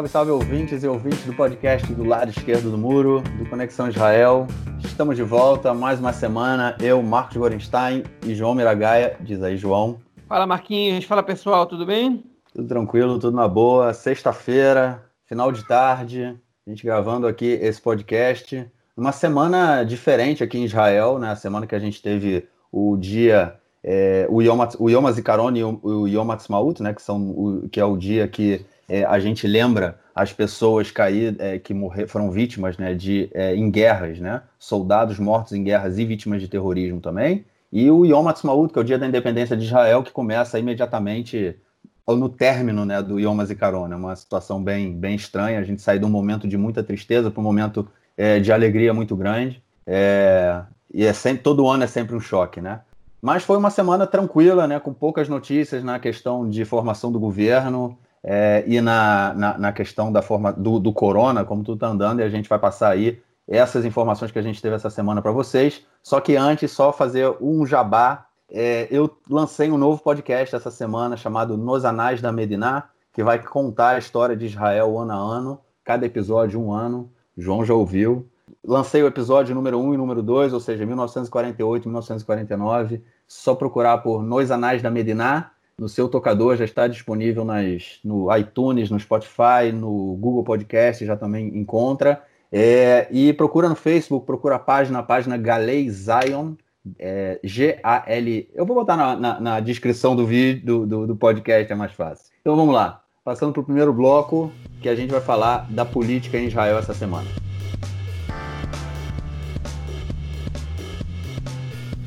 [0.00, 4.46] salve, salve ouvintes e ouvintes do podcast do lado esquerdo do muro, do Conexão Israel.
[4.82, 6.76] Estamos de volta, mais uma semana.
[6.80, 9.16] Eu, Marcos Gorenstein e João Miragaia.
[9.20, 10.00] Diz aí, João.
[10.28, 11.04] Fala, Marquinhos.
[11.04, 11.66] Fala, pessoal.
[11.66, 12.24] Tudo bem?
[12.54, 13.92] Tudo tranquilo, tudo na boa.
[13.92, 16.36] Sexta-feira, final de tarde,
[16.66, 18.66] a gente gravando aqui esse podcast.
[18.96, 21.30] Uma semana diferente aqui em Israel, né?
[21.30, 25.64] A semana que a gente teve o dia é, o, Yom, o Yom Hazikaron e
[25.64, 29.20] o, o Yom Ha'atzmaut, né, que, são o, que é o dia que é, a
[29.20, 34.18] gente lembra as pessoas cair, é, que morrer, foram vítimas né, de, é, em guerras,
[34.18, 38.78] né, soldados mortos em guerras e vítimas de terrorismo também, e o Yom Ha'atzmaut, que
[38.80, 41.56] é o dia da independência de Israel, que começa imediatamente
[42.04, 46.00] no término né, do Yom Hazikaron, é uma situação bem, bem estranha, a gente sai
[46.00, 50.62] de um momento de muita tristeza para um momento é, de alegria muito grande, é,
[50.92, 52.80] e é sempre, todo ano é sempre um choque, né?
[53.22, 57.96] Mas foi uma semana tranquila, né, com poucas notícias na questão de formação do governo
[58.22, 62.20] é, e na, na, na, questão da forma do, do corona, como tudo está andando,
[62.20, 65.32] e a gente vai passar aí essas informações que a gente teve essa semana para
[65.32, 65.84] vocês.
[66.02, 68.26] Só que antes, só fazer um jabá.
[68.52, 73.38] É, eu lancei um novo podcast essa semana chamado Nos Anais da Mediná, que vai
[73.38, 77.10] contar a história de Israel ano a ano, cada episódio um ano.
[77.36, 78.28] João já ouviu
[78.64, 83.02] lancei o episódio número 1 e número 2, ou seja, 1948 e 1949.
[83.26, 85.50] Só procurar por Nos Anais da Mediná.
[85.80, 91.16] No seu tocador já está disponível nas, no iTunes, no Spotify, no Google Podcast, já
[91.16, 92.22] também encontra.
[92.52, 96.52] É, e procura no Facebook, procura a página, a página Galei Zion,
[96.98, 98.50] é, G-A-L.
[98.52, 101.92] Eu vou botar na, na, na descrição do vídeo do, do, do, podcast, é mais
[101.92, 102.26] fácil.
[102.42, 103.00] Então vamos lá.
[103.24, 106.92] Passando para o primeiro bloco, que a gente vai falar da política em Israel essa
[106.92, 107.49] semana.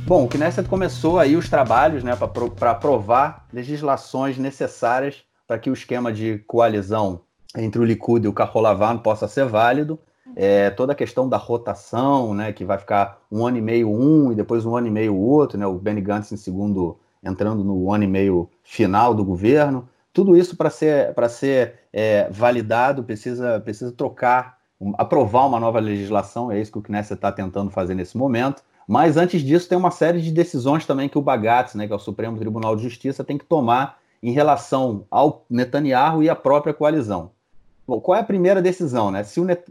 [0.06, 2.14] Bom, o Knesset começou aí os trabalhos né,
[2.60, 7.22] para aprovar legislações necessárias para que o esquema de coalizão
[7.56, 9.98] entre o Likud e o Carrolavan possa ser válido.
[10.36, 14.32] É, toda a questão da rotação, né, que vai ficar um ano e meio um
[14.34, 17.90] e depois um ano e meio outro, né, o Benny Gantz em segundo entrando no
[17.90, 19.88] ano e meio final do governo.
[20.12, 24.58] Tudo isso para ser, pra ser é, validado precisa, precisa trocar,
[24.98, 28.62] aprovar uma nova legislação, é isso que o Knesset está tentando fazer nesse momento.
[28.88, 31.96] Mas antes disso, tem uma série de decisões também que o Bagatz, né, que é
[31.96, 36.74] o Supremo Tribunal de Justiça, tem que tomar em relação ao Netanyahu e à própria
[36.74, 37.32] coalizão.
[37.86, 39.24] Bom, qual é a primeira decisão né?
[39.24, 39.64] Se o Net...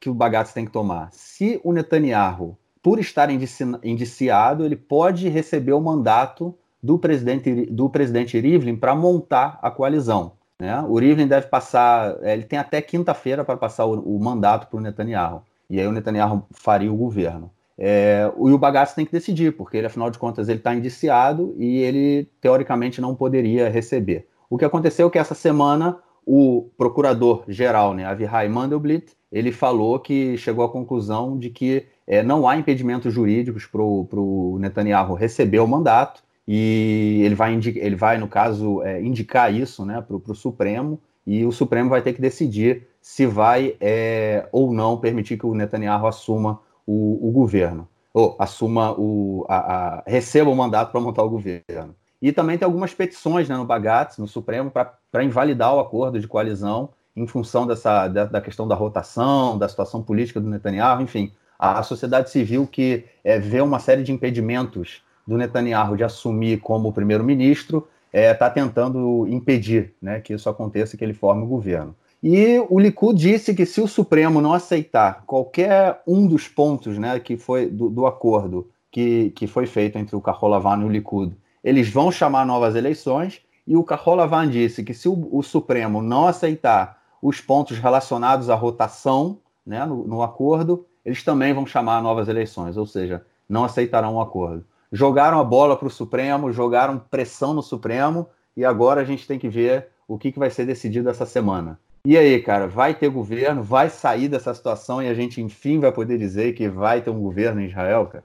[0.00, 1.08] que o Bagatz tem que tomar?
[1.12, 3.64] Se o Netanyahu, por estar indici...
[3.84, 10.32] indiciado, ele pode receber o mandato do presidente, do presidente Rivlin para montar a coalizão.
[10.58, 10.80] Né?
[10.88, 14.78] O Rivlin deve passar, é, ele tem até quinta-feira para passar o, o mandato para
[14.78, 15.42] o Netanyahu.
[15.68, 17.50] E aí o Netanyahu faria o governo.
[17.82, 21.78] É, o Bagatz tem que decidir, porque ele, afinal de contas, ele está indiciado e
[21.78, 24.26] ele, teoricamente, não poderia receber.
[24.50, 25.96] O que aconteceu é que essa semana
[26.26, 32.46] o procurador-geral, né, Avihai Mandelblit, ele falou que chegou à conclusão de que é, não
[32.46, 38.28] há impedimentos jurídicos para o Netanyahu receber o mandato e ele vai, ele vai no
[38.28, 42.88] caso, é, indicar isso né, para o Supremo e o Supremo vai ter que decidir
[43.00, 48.92] se vai é, ou não permitir que o Netanyahu assuma o, o governo, ou assuma
[48.92, 49.44] o.
[49.48, 51.94] A, a, receba o mandato para montar o governo.
[52.20, 56.28] E também tem algumas petições né, no Bagatz, no Supremo, para invalidar o acordo de
[56.28, 61.32] coalizão em função dessa, da, da, questão da rotação, da situação política do Netanyahu, enfim,
[61.58, 66.92] a, sociedade civil que é, vê uma série de impedimentos do Netanyahu de assumir como
[66.92, 71.94] primeiro-ministro está é, tá tentando impedir né, que isso aconteça, que ele forme o governo.
[72.22, 77.18] E o Likud disse que se o Supremo não aceitar qualquer um dos pontos né,
[77.18, 81.34] que foi do, do acordo que, que foi feito entre o Carrolavan e o Likud,
[81.64, 83.40] eles vão chamar novas eleições.
[83.66, 88.54] E o Carrolavan disse que se o, o, Supremo não aceitar os pontos relacionados à
[88.54, 94.16] rotação né, no, no acordo, eles também vão chamar novas eleições, ou seja, não aceitarão
[94.16, 94.64] o acordo.
[94.92, 99.38] Jogaram a bola para o Supremo, jogaram pressão no Supremo, e agora a gente tem
[99.38, 101.78] que ver o que, que vai ser decidido essa semana.
[102.04, 105.92] E aí, cara, vai ter governo, vai sair dessa situação e a gente, enfim, vai
[105.92, 108.24] poder dizer que vai ter um governo em Israel, cara?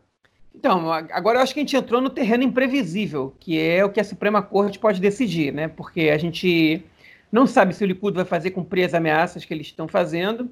[0.53, 3.99] Então, agora eu acho que a gente entrou no terreno imprevisível, que é o que
[3.99, 5.67] a Suprema Corte pode decidir, né?
[5.67, 6.81] Porque a gente
[7.29, 10.49] não sabe se o Likud vai fazer cumprir as ameaças que eles estão fazendo,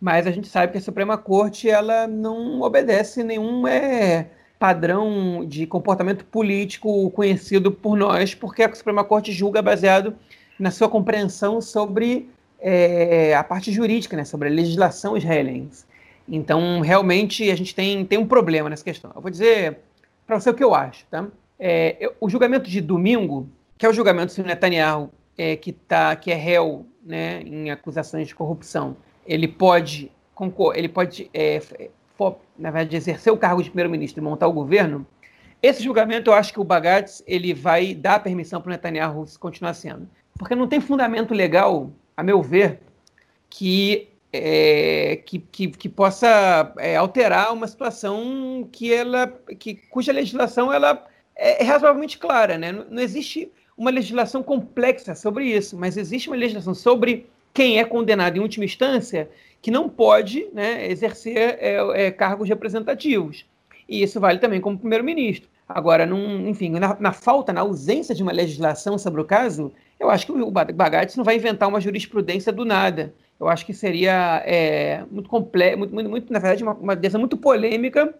[0.00, 4.28] mas a gente sabe que a Suprema Corte ela não obedece nenhum é,
[4.58, 10.16] padrão de comportamento político conhecido por nós, porque a Suprema Corte julga baseado
[10.58, 12.28] na sua compreensão sobre
[12.66, 15.84] é, a parte jurídica, né, sobre a legislação israelense.
[16.26, 19.12] Então, realmente, a gente tem, tem um problema nessa questão.
[19.14, 19.80] Eu vou dizer
[20.26, 21.04] para você o que eu acho.
[21.10, 21.26] Tá?
[21.58, 23.46] É, eu, o julgamento de domingo,
[23.76, 28.28] que é o julgamento do Netanyahu, é, que, tá, que é réu né, em acusações
[28.28, 28.96] de corrupção,
[29.26, 30.10] ele pode,
[30.74, 31.60] ele pode é,
[32.16, 35.06] for, na verdade, exercer o cargo de primeiro-ministro e montar o governo,
[35.62, 39.74] esse julgamento eu acho que o Bagatz ele vai dar permissão para o Netanyahu continuar
[39.74, 40.08] sendo.
[40.38, 42.80] Porque não tem fundamento legal, a meu ver,
[43.50, 49.28] que, é, que, que, que, possa é, alterar uma situação que ela,
[49.58, 51.06] que, cuja legislação ela
[51.36, 52.58] é, é razoavelmente clara.
[52.58, 52.72] Né?
[52.72, 57.84] Não, não existe uma legislação complexa sobre isso, mas existe uma legislação sobre quem é
[57.84, 59.30] condenado em última instância
[59.62, 63.46] que não pode né, exercer é, é, cargos representativos.
[63.88, 65.48] E isso vale também como primeiro-ministro.
[65.66, 70.10] Agora, num, enfim, na, na, falta, na ausência de uma legislação sobre o caso, eu
[70.10, 73.14] acho que o Bagatz não vai inventar uma jurisprudência do nada.
[73.38, 77.20] Eu acho que seria é, muito complexo, muito, muito, muito, na verdade, uma, uma decisão
[77.20, 78.14] muito polêmica,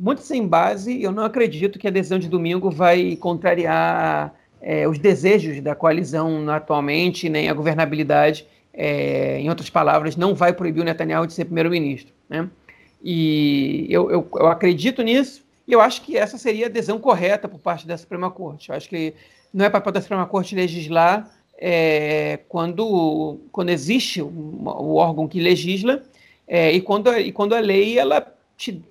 [0.00, 1.02] muito sem base.
[1.02, 6.48] Eu não acredito que a decisão de domingo vai contrariar é, os desejos da coalizão
[6.50, 11.46] atualmente, nem a governabilidade é, em outras palavras, não vai proibir o Netanyahu de ser
[11.46, 12.12] primeiro-ministro.
[12.28, 12.48] Né?
[13.02, 17.48] E eu, eu, eu, acredito nisso, e eu acho que essa seria a adesão correta
[17.48, 18.68] por parte da Suprema Corte.
[18.68, 19.14] Eu acho que
[19.52, 26.02] não é papel da Suprema Corte legislar é, quando, quando existe o, órgão que legisla
[26.46, 28.34] é, e, quando, e quando a lei ela,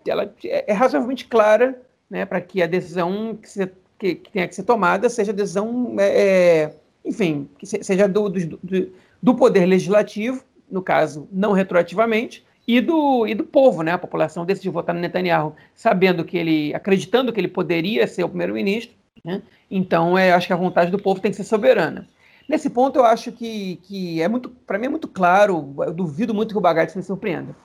[0.06, 4.56] ela é razoavelmente clara né, para que a decisão que, se, que, que, tenha que
[4.56, 6.74] ser tomada seja decisão, é, é
[7.06, 13.26] enfim, que seja do, do, do do poder legislativo, no caso, não retroativamente, e do,
[13.26, 13.94] e do povo, né?
[13.94, 18.30] A população decidiu votar no Netanyahu, sabendo que ele, acreditando que ele poderia ser o
[18.30, 19.42] primeiro-ministro, né?
[19.70, 22.08] Então, é, acho que a vontade do povo tem que ser soberana.
[22.48, 26.34] Nesse ponto, eu acho que, que é muito, para mim é muito claro, eu duvido
[26.34, 27.56] muito que o Bagatti se surpreenda.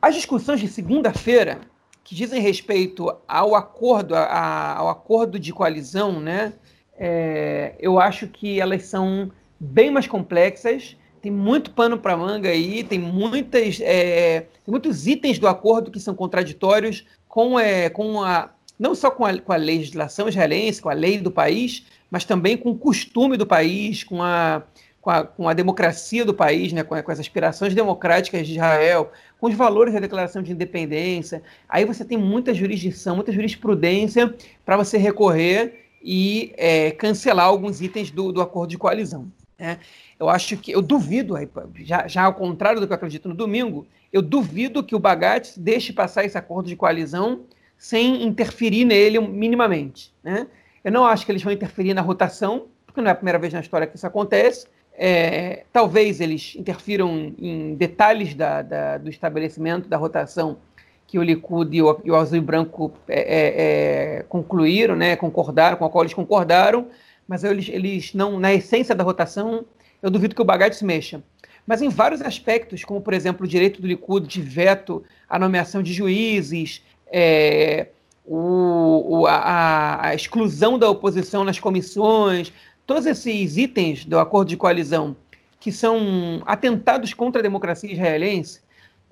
[0.00, 1.60] As discussões de segunda-feira,
[2.02, 6.52] que dizem respeito ao acordo, a, ao acordo de coalizão, né?
[6.96, 12.84] É, eu acho que elas são bem mais complexas, tem muito pano para manga aí,
[12.84, 18.50] tem, muitas, é, tem muitos itens do acordo que são contraditórios com, é, com a,
[18.78, 22.56] não só com a, com a legislação israelense, com a lei do país, mas também
[22.56, 24.62] com o costume do país, com a,
[25.00, 29.12] com a, com a democracia do país, né, com, com, as aspirações democráticas de Israel,
[29.38, 31.42] com os valores da Declaração de Independência.
[31.68, 34.34] Aí você tem muita jurisdição, muita jurisprudência
[34.64, 39.30] para você recorrer e é, cancelar alguns itens do, do acordo de coalizão.
[39.58, 39.78] Né?
[40.18, 41.34] Eu acho que, eu duvido,
[41.80, 45.58] já, já ao contrário do que eu acredito no domingo, eu duvido que o Bagatti
[45.58, 47.42] deixe passar esse acordo de coalizão
[47.76, 50.12] sem interferir nele minimamente.
[50.22, 50.46] Né?
[50.82, 53.52] Eu não acho que eles vão interferir na rotação, porque não é a primeira vez
[53.52, 54.66] na história que isso acontece.
[54.96, 60.58] É, talvez eles interfiram em detalhes da, da, do estabelecimento da rotação
[61.06, 65.16] que o Likud e o, e o Azul e Branco é, é, é concluíram, né,
[65.16, 66.88] concordaram, com a qual eles concordaram,
[67.26, 69.64] mas eles, eles não, na essência da rotação,
[70.02, 71.22] eu duvido que o Bagatti se mexa.
[71.66, 75.82] Mas em vários aspectos, como por exemplo o direito do Likud de veto à nomeação
[75.82, 77.88] de juízes, é,
[78.24, 82.52] o, o, a, a, exclusão da oposição nas comissões,
[82.86, 85.16] todos esses itens do acordo de coalizão
[85.60, 88.60] que são atentados contra a democracia israelense,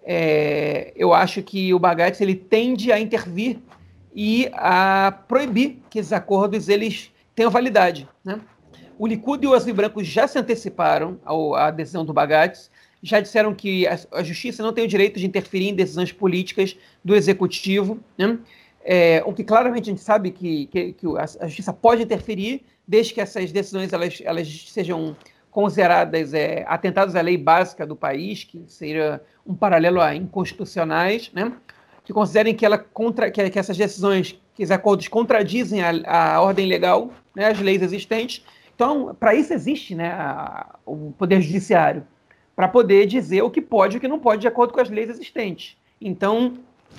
[0.04, 3.58] é, eu acho que o Bagatti ele tende a intervir
[4.14, 8.08] e a proibir que esses acordos eles tenham validade.
[8.24, 8.38] Né?
[8.98, 11.18] O Likud e o Azul Branco já se anteciparam
[11.56, 12.70] à decisão do Bagates,
[13.02, 17.14] já disseram que a, justiça não tem o direito de interferir em decisões políticas do
[17.14, 18.38] executivo, né?
[18.84, 23.14] é, o que claramente a gente sabe que, que, que a, justiça pode interferir, desde
[23.14, 25.16] que essas decisões elas, elas sejam
[25.50, 31.52] consideradas é, atentados à lei básica do país, que seria um paralelo a inconstitucionais, né?
[32.04, 36.40] que considerem que, ela contra, que, que essas decisões, que os acordos contradizem a, a
[36.40, 38.44] ordem legal, né, as leis existentes.
[38.74, 42.04] Então, para isso existe né, a, o Poder Judiciário,
[42.54, 44.90] para poder dizer o que pode e o que não pode de acordo com as
[44.90, 45.76] leis existentes.
[46.00, 46.54] Então,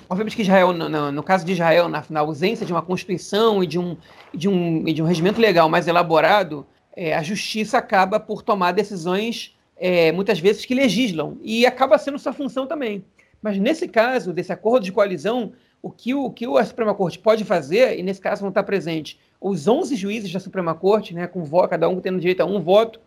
[0.08, 3.66] obviamente que Israel, no, no caso de Israel, na, na, ausência de uma Constituição e
[3.66, 3.96] de um,
[4.32, 9.56] de um, de um regimento legal mais elaborado, é, a justiça acaba por tomar decisões,
[9.76, 13.04] é, muitas vezes, que legislam, e acaba sendo sua função também.
[13.42, 17.44] Mas nesse caso, desse acordo de coalizão, o que, o que a Suprema Corte pode
[17.44, 21.44] fazer, e nesse caso não está presente, os 11 juízes da Suprema Corte, né, com
[21.44, 22.98] voto, cada um tendo direito a um voto,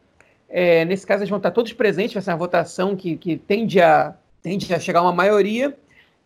[0.50, 3.82] é, nesse caso eles vão estar todos presentes, vai ser uma votação que, que tende,
[3.82, 5.77] a, tende a chegar a uma maioria.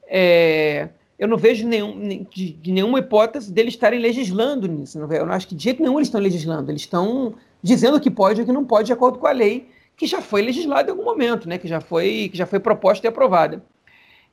[0.07, 4.99] É, eu não vejo nenhum, de, de, nenhuma hipótese deles estarem legislando nisso.
[4.99, 6.71] Eu não acho que de jeito nenhum eles estão legislando.
[6.71, 9.31] Eles estão dizendo o que pode e o que não pode de acordo com a
[9.31, 9.67] lei
[10.01, 13.05] que já foi legislada em algum momento, né, que, já foi, que já foi proposta
[13.05, 13.63] e aprovada.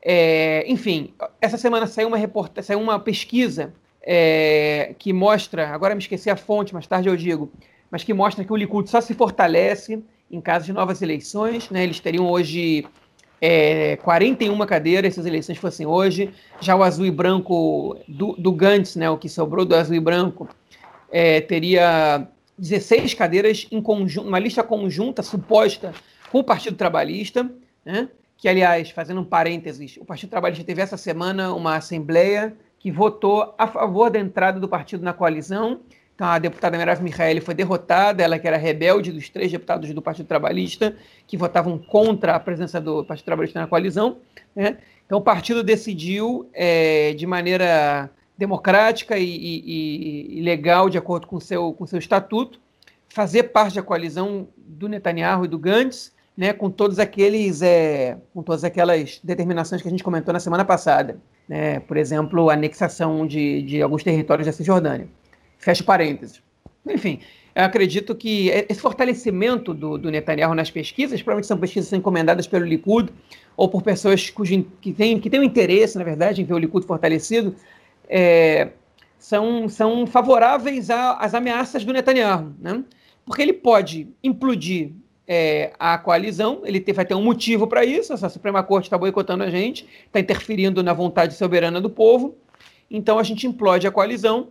[0.00, 6.00] É, enfim, essa semana saiu uma, reporta saiu uma pesquisa é, que mostra, agora me
[6.00, 7.52] esqueci a fonte, mais tarde eu digo,
[7.90, 11.71] mas que mostra que o Likud só se fortalece em caso de novas eleições.
[11.71, 11.85] Né?
[11.85, 12.87] Eles teriam hoje
[13.40, 16.33] é, 41 cadeiras se as eleições fossem hoje.
[16.61, 20.00] Já o azul e branco do, do Gantz, né, o que sobrou do azul e
[20.00, 20.49] branco,
[21.11, 22.28] é, teria
[22.59, 25.95] 16 cadeiras em conjunto, uma lista conjunta suposta
[26.30, 27.50] com o Partido Trabalhista,
[27.85, 28.09] né?
[28.37, 33.54] que, aliás, fazendo um parênteses, o Partido Trabalhista teve essa semana uma assembleia que votou
[33.59, 35.80] a favor da entrada do partido na coalizão.
[36.18, 40.02] Então, a deputada Merav Michaeli foi derrotada, ela que era rebelde dos três deputados do
[40.02, 40.96] Partido Trabalhista,
[41.28, 44.16] que votavam contra a presença do Partido Trabalhista na coalizão.
[44.52, 44.78] Né?
[45.06, 51.38] Então, o partido decidiu, é, de maneira democrática e, e, e, legal, de acordo com
[51.38, 52.60] seu, o seu estatuto,
[53.08, 58.42] fazer parte da coalizão do Netanyahu e do Gantz, né, com todos aqueles, é, com
[58.42, 61.16] todas aquelas determinações que a gente comentou na semana passada,
[61.48, 65.06] né, por exemplo, a anexação de, de alguns territórios da Cisjordânia.
[65.58, 66.42] Fecha parênteses.
[66.86, 67.20] Enfim,
[67.54, 73.12] acredito que esse fortalecimento do, do Netanyahu nas pesquisas, provavelmente são pesquisas encomendadas pelo Likud
[73.56, 76.58] ou por pessoas cujo, que têm que têm um interesse, na verdade, em ver o
[76.58, 77.54] Likud fortalecido,
[78.08, 78.70] é,
[79.18, 82.82] são, são favoráveis às ameaças do Netanyahu, né?
[83.26, 84.92] porque ele pode implodir
[85.26, 89.44] é, a coalizão, ele vai ter um motivo para isso, essa Suprema Corte está boicotando
[89.44, 92.36] a gente, está interferindo na vontade soberana do povo,
[92.90, 94.48] então a gente implode a coalizão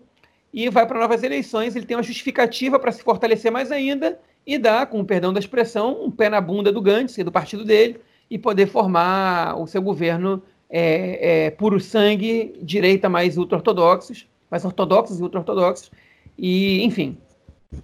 [0.53, 4.57] e vai para novas eleições, ele tem uma justificativa para se fortalecer mais ainda e
[4.57, 7.65] dar, com o perdão da expressão, um pé na bunda do Gantz e do partido
[7.65, 7.99] dele
[8.29, 15.19] e poder formar o seu governo é, é, puro sangue, direita mais ultra-ortodoxos, mais ortodoxos
[15.19, 15.91] e ultra-ortodoxos,
[16.37, 17.17] e, enfim,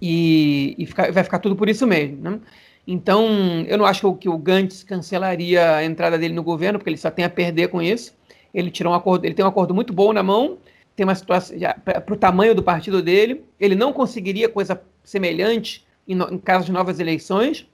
[0.00, 2.16] e, e fica, vai ficar tudo por isso mesmo.
[2.22, 2.40] Né?
[2.86, 3.26] Então,
[3.66, 6.90] eu não acho que o, que o Gantz cancelaria a entrada dele no governo, porque
[6.90, 8.14] ele só tem a perder com isso.
[8.52, 10.58] Ele tirou um acordo, ele tem um acordo muito bom na mão,
[10.96, 13.44] tem uma situação para o tamanho do partido dele.
[13.58, 17.68] Ele não conseguiria coisa semelhante em, em caso de novas eleições.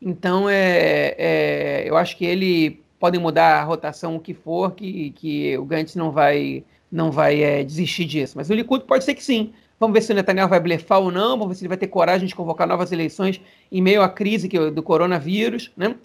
[0.00, 5.10] Então, é, é, eu acho que ele podem mudar a rotação o que for, que,
[5.10, 8.34] que o Gantz não vai não vai é, desistir disso.
[8.36, 9.52] Mas o Likud pode ser que sim.
[9.80, 11.88] Vamos ver se o Netanyahu vai blefar ou não, vamos ver se ele vai ter
[11.88, 13.40] coragem de convocar novas eleições
[13.70, 15.96] em meio à crise que, do coronavírus, né?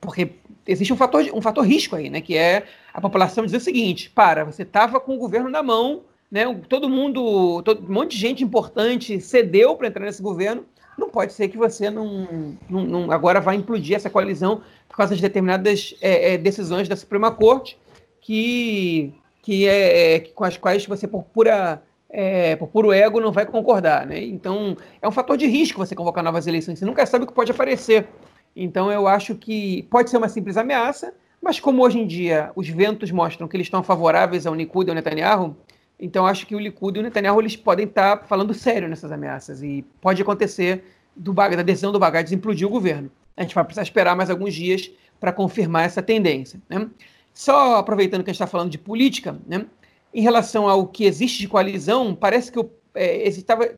[0.00, 0.32] Porque
[0.66, 2.20] existe um fator, um fator risco aí, né?
[2.20, 2.64] Que é
[2.96, 6.42] a população dizer o seguinte: para, você estava com o governo na mão, né?
[6.66, 10.64] Todo mundo, todo, um monte de gente importante cedeu para entrar nesse governo.
[10.96, 15.14] Não pode ser que você não, não, não agora vai implodir essa coalizão por causa
[15.14, 17.78] de determinadas é, é, decisões da Suprema Corte
[18.22, 19.12] que,
[19.42, 23.44] que é, é com as quais você, por pura é, por puro ego, não vai
[23.44, 24.06] concordar.
[24.06, 24.24] Né?
[24.24, 26.78] Então, é um fator de risco você convocar novas eleições.
[26.78, 28.08] Você nunca sabe o que pode aparecer.
[28.54, 31.12] Então, eu acho que pode ser uma simples ameaça,
[31.46, 34.90] mas como hoje em dia os ventos mostram que eles estão favoráveis ao Likud e
[34.90, 35.56] ao Netanyahu,
[35.98, 39.62] então acho que o Likud e o Netanyahu eles podem estar falando sério nessas ameaças.
[39.62, 40.84] E pode acontecer
[41.14, 43.12] do, da decisão do Bagdad implodir o governo.
[43.36, 46.60] A gente vai precisar esperar mais alguns dias para confirmar essa tendência.
[46.68, 46.90] Né?
[47.32, 49.66] Só aproveitando que a gente está falando de política, né?
[50.12, 53.30] em relação ao que existe de coalizão, parece que o, é.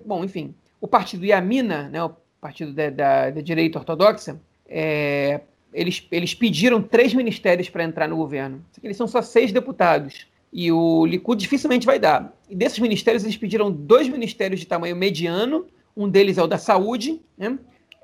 [0.07, 6.07] Bom, enfim, o partido Yamina, né, o partido da, da, da direita ortodoxa, é, eles,
[6.11, 8.65] eles pediram três ministérios para entrar no governo.
[8.83, 10.27] Eles são só seis deputados.
[10.53, 12.35] E o Likud dificilmente vai dar.
[12.49, 15.67] E desses ministérios, eles pediram dois ministérios de tamanho mediano.
[15.97, 17.59] Um deles é o da saúde, né?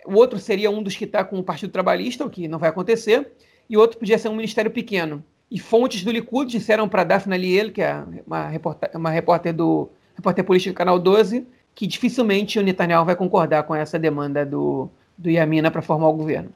[0.04, 2.68] o outro seria um dos que está com o Partido Trabalhista, o que não vai
[2.68, 3.32] acontecer,
[3.68, 5.24] e o outro podia ser um ministério pequeno.
[5.50, 9.88] E fontes do Likud disseram para Daphne Liel, que é uma repórter, uma repórter do
[10.14, 14.88] repórter político do Canal 12, que dificilmente o Netanyahu vai concordar com essa demanda do,
[15.16, 16.50] do Yamina para formar o governo.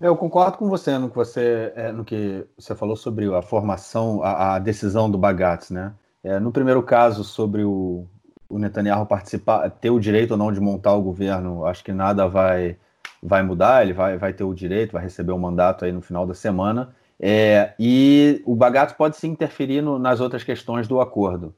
[0.00, 4.22] Eu concordo com você no que você, é, no que você falou sobre a formação,
[4.22, 5.94] a, a decisão do Bagatz, né?
[6.22, 8.06] É, no primeiro caso, sobre o,
[8.48, 12.26] o Netanyahu participar, ter o direito ou não de montar o governo, acho que nada
[12.26, 12.76] vai
[13.22, 16.02] vai mudar, ele vai, vai ter o direito, vai receber o um mandato aí no
[16.02, 16.94] final da semana.
[17.18, 21.54] É, e o Bagato pode se interferir no, nas outras questões do acordo.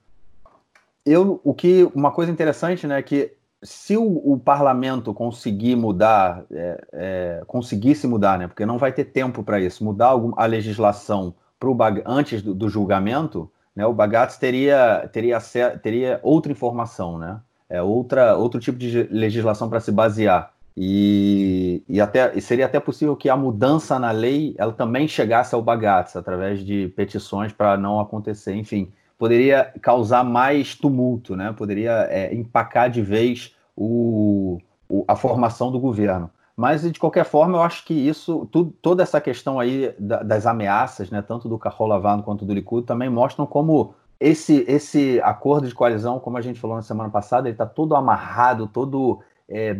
[1.05, 3.33] Eu, o que, uma coisa interessante, né, que
[3.63, 9.07] se o, o parlamento conseguir mudar, é, é, conseguisse mudar, né, porque não vai ter
[9.07, 15.09] tempo para isso, mudar a legislação pro antes do, do, julgamento, né, o Bagato teria,
[15.13, 15.39] teria,
[15.83, 20.53] teria outra informação, né, é outra, outro tipo de legislação para se basear.
[20.79, 25.63] E, e, até, seria até possível que a mudança na lei ela também chegasse ao
[25.63, 28.55] Bagatz através de petições para não acontecer.
[28.55, 31.53] Enfim, poderia causar mais tumulto, né?
[31.53, 34.59] poderia é, empacar de vez o,
[34.89, 36.31] o, a formação do governo.
[36.57, 40.47] Mas, de qualquer forma, eu acho que isso, tudo, toda essa questão aí da, das
[40.47, 45.75] ameaças, né, tanto do Carrolavano quanto do Likud, também mostram como esse, esse acordo de
[45.75, 49.79] coalizão, como a gente falou na semana passada, ele está todo amarrado, todo é,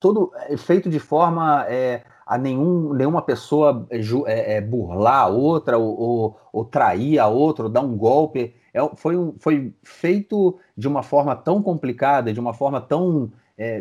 [0.00, 5.78] todo é feito de forma é, a nenhum, nenhuma pessoa é, é, burlar a outra
[5.78, 8.54] ou, ou, ou, trair a outra, ou dar um golpe.
[8.72, 13.30] É, foi, um, foi feito de uma forma tão complicada, de uma forma tão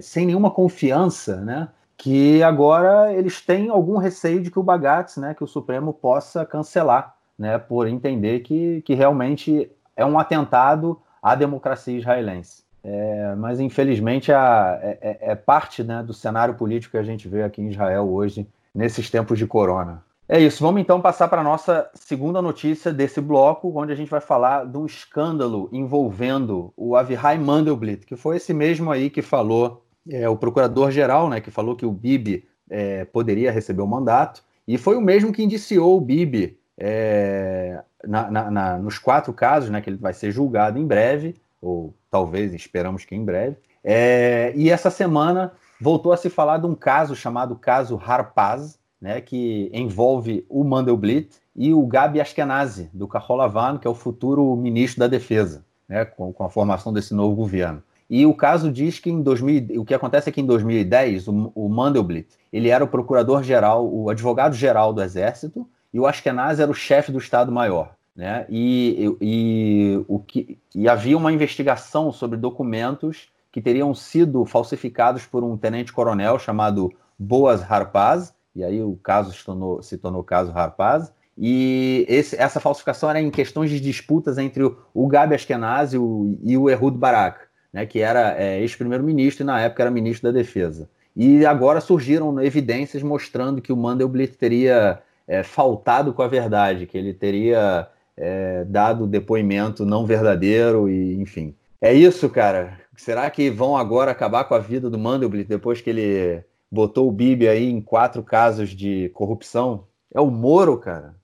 [0.04, 1.68] sem nenhuma confiança, né?
[1.98, 6.46] Que agora eles têm algum receio de que o Bagatz, né, que o Supremo possa
[6.46, 12.63] cancelar, né, por entender que, que realmente é um atentado à democracia israelense.
[12.84, 17.30] É, mas infelizmente a, é, é, é, parte né, do cenário político que a gente
[17.30, 20.04] vê aqui em Israel hoje, nesses tempos de corona.
[20.28, 24.10] É isso, vamos então passar para a nossa segunda notícia desse bloco, onde a gente
[24.10, 29.22] vai falar de um escândalo envolvendo o Avihai Mandelblit, que foi esse mesmo aí que
[29.22, 34.44] falou, é, o procurador-geral, né, que falou que o Bibi é, poderia receber o mandato,
[34.68, 39.70] e foi o mesmo que indiciou o Bibi é, na, na, na, nos quatro casos,
[39.70, 43.58] né, que ele vai ser julgado em breve, ou talvez, esperamos que em breve.
[43.84, 45.52] É, e essa semana
[45.82, 51.32] voltou a se falar de um caso chamado caso Harpaz, né, que envolve o Mandelblit
[51.56, 56.32] e o Gabi Ashkenazi, do Kaholavan, que é o futuro ministro da Defesa, né, com,
[56.32, 57.82] com, a formação desse novo governo.
[58.08, 61.52] E o caso diz que em 2000, o que acontece é que em 2010 o,
[61.56, 66.76] o Mandelblit ele era o procurador-geral, o advogado-geral do Exército, e o Ashkenazi era o
[66.76, 67.90] chefe do Estado-Maior.
[68.16, 68.46] Né?
[68.48, 75.44] E, e, o que, e havia uma investigação sobre documentos que teriam sido falsificados por
[75.44, 81.12] um tenente-coronel chamado Boas Harpaz, e aí o caso se tornou, se tornou caso Harpaz,
[81.38, 86.38] e esse, essa falsificação era em questões de disputas entre o, o Gabi Ashkenazi o,
[86.44, 87.40] e o Ehud Barak,
[87.72, 90.88] né, que era é, ex-primeiro-ministro e na época era ministro da Defesa.
[91.16, 96.98] E agora surgiram evidências mostrando que o Mandelblit teria é, faltado com a verdade, que
[96.98, 101.56] ele teria é, dado depoimento não verdadeiro e enfim.
[101.82, 102.80] É isso, cara.
[102.96, 107.12] Será que vão agora acabar com a vida do Mandelblit depois que ele botou o
[107.12, 109.86] Bibi aí em quatro casos de corrupção?
[110.14, 111.16] É o Moro, cara.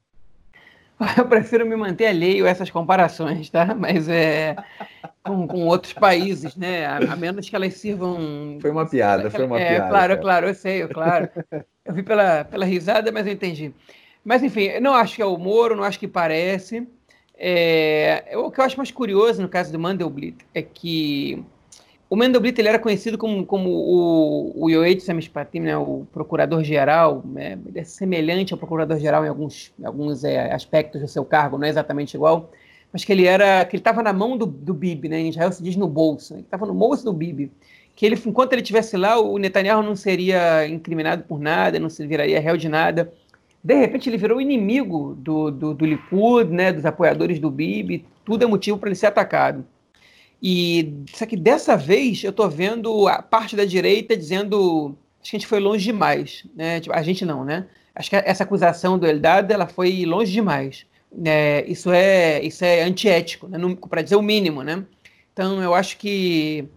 [1.17, 3.73] Eu prefiro me manter alheio a essas comparações, tá?
[3.73, 4.55] Mas é
[5.23, 6.85] com, com outros países, né?
[6.85, 8.57] A, a, menos que elas sirvam.
[8.61, 9.89] Foi uma piada, foi uma é, piada.
[9.89, 10.21] Claro, cara.
[10.21, 11.29] claro, eu sei, claro.
[11.85, 13.73] Eu vi pela, pela risada, mas eu entendi.
[14.23, 16.87] Mas, enfim, eu não acho que é o Moro, não acho que parece.
[17.37, 21.41] É, o que eu acho mais curioso no caso do Mandelblit é que
[22.09, 27.57] o Mandelblit ele era conhecido como, como o, o Yoed Samishpatim, né, o procurador-geral, né,
[27.65, 31.69] ele é semelhante ao procurador-geral em alguns, alguns é, aspectos do seu cargo, não é
[31.69, 32.51] exatamente igual,
[32.91, 35.51] mas que ele era que ele estava na mão do, do Bibi, né, em Israel
[35.51, 37.51] se diz no bolso, né, ele estava no bolso do Bibi,
[37.95, 42.05] que ele, enquanto ele estivesse lá, o Netanyahu não seria incriminado por nada, não se
[42.07, 43.13] viraria réu de nada,
[43.63, 48.43] de repente ele virou inimigo do, do, do Likud, né, dos apoiadores do Bibi, tudo
[48.43, 49.65] é motivo para ele ser atacado.
[50.41, 55.35] E só que dessa vez eu estou vendo a parte da direita dizendo acho que
[55.35, 56.79] a gente foi longe demais, né?
[56.79, 57.67] Tipo, a gente não, né?
[57.93, 60.85] Acho que essa acusação do Eldad ela foi longe demais.
[61.25, 63.57] É, isso é isso é antiético, né?
[63.89, 64.85] para dizer o mínimo, né?
[65.33, 66.69] Então eu acho que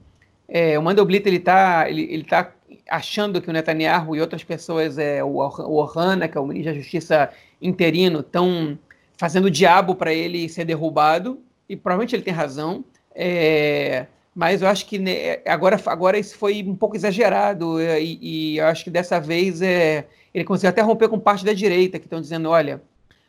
[0.49, 2.53] é, o Mandelblit ele está ele, ele tá
[2.89, 6.79] achando que o Netanyahu e outras pessoas, é, o, Ohana, que é o ministro da
[6.79, 8.79] Justiça interino, estão
[9.17, 14.69] fazendo o diabo para ele ser derrubado, e provavelmente ele tem razão, é, mas eu
[14.69, 18.91] acho que né, agora, agora isso foi um pouco exagerado, e, e eu acho que
[18.91, 22.83] dessa vez é, ele conseguiu até romper com parte da direita, que estão dizendo, olha,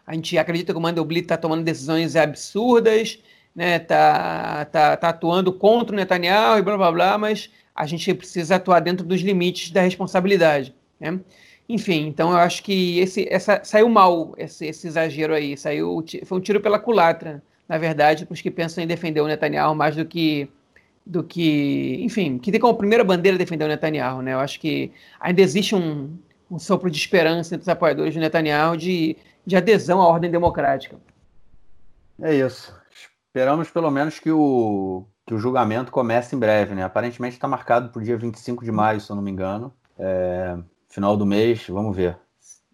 [0.05, 3.19] a gente acredita que o Mandelblit está tomando decisões absurdas,
[3.55, 8.13] né, tá, tá, tá atuando contra o Netanyahu e blá blá blá, mas a gente
[8.13, 10.75] precisa atuar dentro dos limites da responsabilidade.
[10.99, 11.19] Né?
[11.67, 16.37] Enfim, então eu acho que esse, essa, saiu mal esse, esse exagero aí, saiu, foi
[16.37, 19.95] um tiro pela culatra, na verdade, para os que pensam em defender o Netanyahu mais
[19.95, 20.49] do que
[21.05, 24.33] do que, enfim, que tem como primeira bandeira defender o Netanyahu, né?
[24.33, 26.17] Eu acho que ainda existe um,
[26.49, 30.95] um sopro de esperança entre os apoiadores do Netanyahu de, de adesão à ordem democrática.
[32.21, 32.73] É isso.
[33.27, 36.83] Esperamos pelo menos que o, que o julgamento começa em breve, né?
[36.83, 39.73] Aparentemente está marcado para o dia 25 de maio, se eu não me engano.
[39.97, 40.57] É,
[40.89, 42.17] final do mês, vamos ver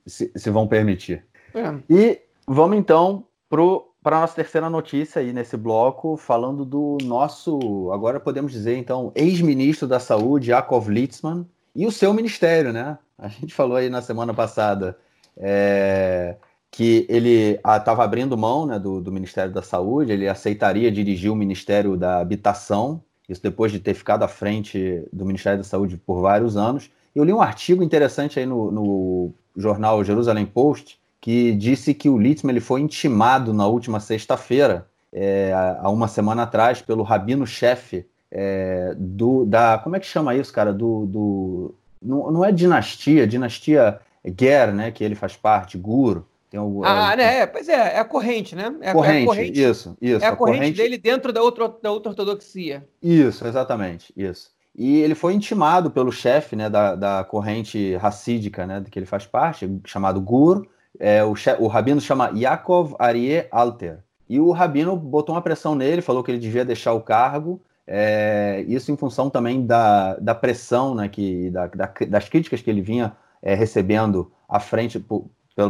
[0.05, 1.25] se, se vão permitir.
[1.53, 1.75] É.
[1.89, 8.19] E vamos então para a nossa terceira notícia aí nesse bloco, falando do nosso, agora
[8.19, 12.97] podemos dizer então, ex-ministro da Saúde, Yakov Litzman, e o seu ministério, né?
[13.17, 14.97] A gente falou aí na semana passada
[15.37, 16.37] é,
[16.71, 21.31] que ele estava ah, abrindo mão né, do, do, Ministério da Saúde, ele aceitaria dirigir
[21.31, 25.97] o Ministério da Habitação, isso depois de ter ficado à frente do Ministério da Saúde
[25.97, 26.89] por vários anos.
[27.15, 32.17] Eu li um artigo interessante aí no, no jornal Jerusalem Post, que disse que o
[32.17, 35.51] Litzman ele foi intimado na última sexta-feira, é,
[35.81, 40.71] há uma semana atrás, pelo rabino-chefe é, do da como é que chama isso, cara,
[40.71, 46.23] do, do não, não é dinastia, dinastia Ger, né, que ele faz parte, Gur.
[46.49, 47.45] Tem algum, ah, é, né?
[47.45, 48.75] Pois é, é a corrente, né?
[48.81, 50.25] É corrente, a, corrente, isso, isso.
[50.25, 52.87] É a, a corrente, corrente, dele dentro da outra, da outra ortodoxia.
[53.01, 54.49] Isso, exatamente, isso.
[54.75, 59.27] E ele foi intimado pelo chefe né, da, da corrente racídica né, que ele faz
[59.27, 60.65] parte, chamado Gur.
[60.99, 63.99] É, o, o rabino chama Yaakov Arie Alter.
[64.27, 67.61] E o rabino botou uma pressão nele, falou que ele devia deixar o cargo.
[67.85, 72.69] É, isso em função também da, da pressão, né, que, da, da, das críticas que
[72.69, 75.25] ele vinha é, recebendo à frente, por,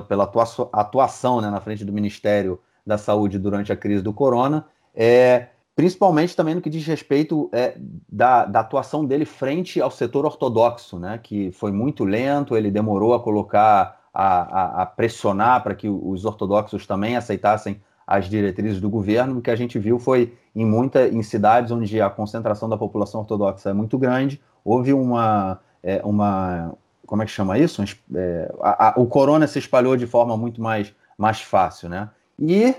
[0.07, 4.65] pela atuação, atuação né, na frente do Ministério da Saúde durante a crise do corona.
[4.95, 7.77] É, principalmente também no que diz respeito é,
[8.11, 13.13] da, da, atuação dele frente ao setor ortodoxo, né, que foi muito lento, ele demorou
[13.13, 18.89] a colocar, a, a, a pressionar para que os ortodoxos também aceitassem as diretrizes do
[18.89, 19.37] governo.
[19.37, 23.21] O que a gente viu foi em muita, em cidades onde a concentração da população
[23.21, 26.73] ortodoxa é muito grande, houve uma, é, uma
[27.09, 27.83] como é que chama isso?
[28.13, 32.07] É, a, a, o corona se espalhou de forma muito mais, mais fácil, né?
[32.37, 32.75] E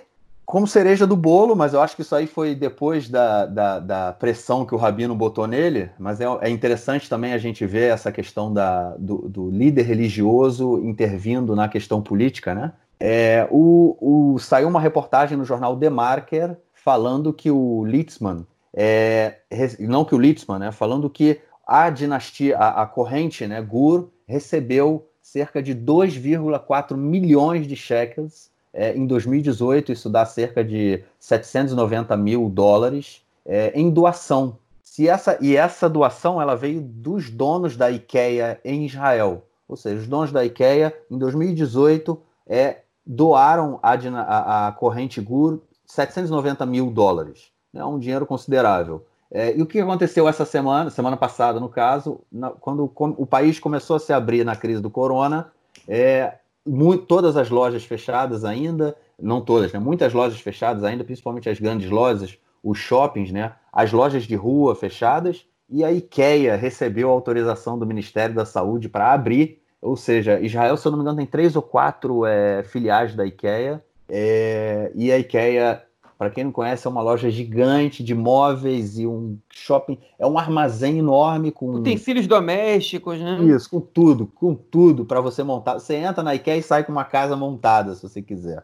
[0.47, 4.13] como cereja do bolo, mas eu acho que isso aí foi depois da, da, da
[4.13, 8.13] pressão que o Rabino botou nele, mas é, é, interessante também a gente ver essa
[8.13, 12.73] questão da, do, do líder religioso intervindo na questão política, né?
[13.01, 19.39] É, o, o, saiu uma reportagem no jornal The Marker falando que o Litzman, é,
[19.81, 25.07] não que o Litzman, né, falando que a dinastia, a, a corrente, né, Gur, recebeu
[25.21, 32.49] cerca de 2,4 milhões de shekels é, em 2018, isso dá cerca de 790 mil
[32.49, 34.57] dólares é, em doação.
[34.83, 39.45] Se essa, e essa doação ela veio dos donos da IKEA em Israel.
[39.69, 45.61] Ou seja, os donos da IKEA, em 2018, é, doaram a, a, a corrente GUR
[45.87, 47.51] 790 mil dólares.
[47.75, 49.05] É um dinheiro considerável.
[49.33, 53.61] É, e o que aconteceu essa semana, semana passada, no caso, na, quando o país
[53.61, 55.53] começou a se abrir na crise do corona,
[55.87, 56.35] é,
[56.67, 59.79] muito, todas as lojas fechadas ainda, não todas, né?
[59.79, 63.53] Muitas lojas fechadas ainda, principalmente as grandes lojas, os shoppings, né?
[63.73, 69.13] As lojas de rua fechadas e a IKEA recebeu autorização do Ministério da Saúde para
[69.13, 73.15] abrir, ou seja, Israel, se eu não me engano, tem três ou quatro é, filiais
[73.15, 75.83] da IKEA é, e a IKEA
[76.21, 79.97] para quem não conhece, é uma loja gigante de móveis e um shopping.
[80.19, 81.77] É um armazém enorme com.
[81.77, 83.39] Utensílios domésticos, né?
[83.45, 85.79] Isso, com tudo, com tudo para você montar.
[85.79, 88.63] Você entra na IKEA e sai com uma casa montada, se você quiser.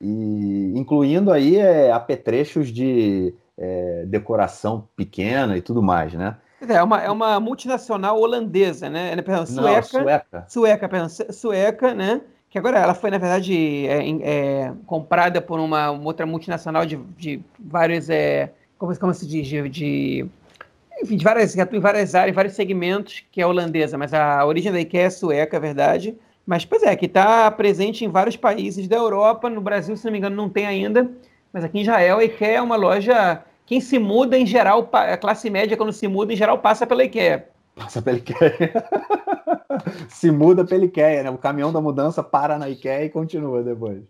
[0.00, 6.38] E incluindo aí é, apetrechos de é, decoração pequena e tudo mais, né?
[6.66, 9.12] É uma, é uma multinacional holandesa, né?
[9.12, 10.46] É, perdão, sueca, não, sueca.
[10.48, 12.22] Sueca, perdão, sueca, né?
[12.54, 16.94] Que agora ela foi, na verdade, é, é, comprada por uma, uma, outra multinacional de,
[17.18, 20.26] de vários, é, como, como, se diz, de, de,
[21.02, 24.78] enfim, de várias, em várias áreas, vários segmentos, que é holandesa, mas a origem da
[24.78, 26.16] IKEA é sueca, é verdade.
[26.46, 30.12] Mas, pois é, que está presente em vários países da Europa, no Brasil, se não
[30.12, 31.10] me engano, não tem ainda,
[31.52, 35.16] mas aqui em Israel, a IKEA é uma loja, quem se muda, em geral, a
[35.16, 37.48] classe média, quando se muda, em geral, passa pela IKEA.
[37.74, 38.72] Passa pela IKEA.
[40.08, 41.30] se muda pela IKEA, né?
[41.30, 44.02] O caminhão da mudança para na IKEA e continua depois.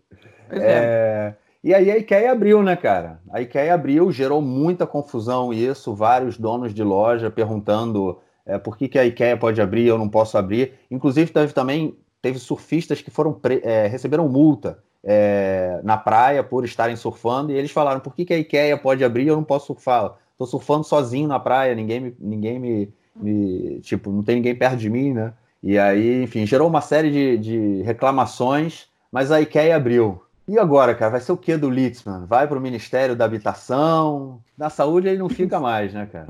[0.49, 0.57] É.
[0.59, 1.35] É...
[1.63, 3.19] E aí a IKEA abriu, né, cara?
[3.31, 8.87] A IKEA abriu, gerou muita confusão isso, vários donos de loja perguntando é, por que,
[8.87, 10.73] que a IKEA pode abrir, eu não posso abrir.
[10.91, 16.95] Inclusive, teve também teve surfistas que foram é, receberam multa é, na praia por estarem
[16.95, 19.67] surfando, e eles falaram, por que, que a IKEA pode abrir e eu não posso
[19.67, 20.15] surfar?
[20.31, 24.77] Estou surfando sozinho na praia, ninguém me, ninguém me, me, Tipo, não tem ninguém perto
[24.77, 25.33] de mim, né?
[25.61, 30.21] E aí, enfim, gerou uma série de, de reclamações, mas a IKEA abriu.
[30.47, 32.25] E agora, cara, vai ser o que do Litzman?
[32.27, 34.39] Vai para o Ministério da Habitação?
[34.55, 36.27] Da Saúde ele não fica mais, né, cara?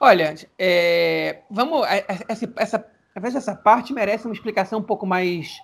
[0.00, 1.86] Olha, é, vamos.
[1.86, 5.60] É, é, essa, essa, essa parte merece uma explicação um pouco mais.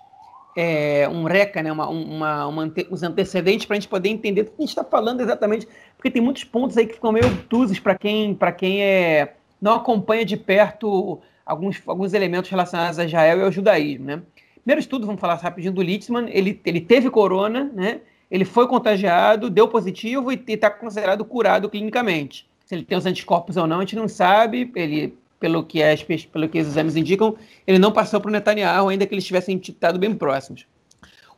[0.56, 4.44] É, um reca, né, uma, uma, uma os antecedentes para a gente poder entender o
[4.46, 7.78] que a gente está falando exatamente, porque tem muitos pontos aí que ficam meio obtusos
[7.78, 13.42] para quem, quem é, não acompanha de perto alguns, alguns elementos relacionados a Israel e
[13.42, 14.22] ao judaísmo, né?
[14.56, 18.00] Primeiro estudo, vamos falar rapidinho do Litzman, ele, ele teve corona, né?
[18.30, 22.46] Ele foi contagiado, deu positivo e está considerado curado clinicamente.
[22.66, 24.70] Se ele tem os anticorpos ou não, a gente não sabe.
[24.76, 27.34] Ele, pelo que, as, pelo que os exames indicam,
[27.66, 30.66] ele não passou para o Netanyahu, ainda que eles estivessem estado bem próximos.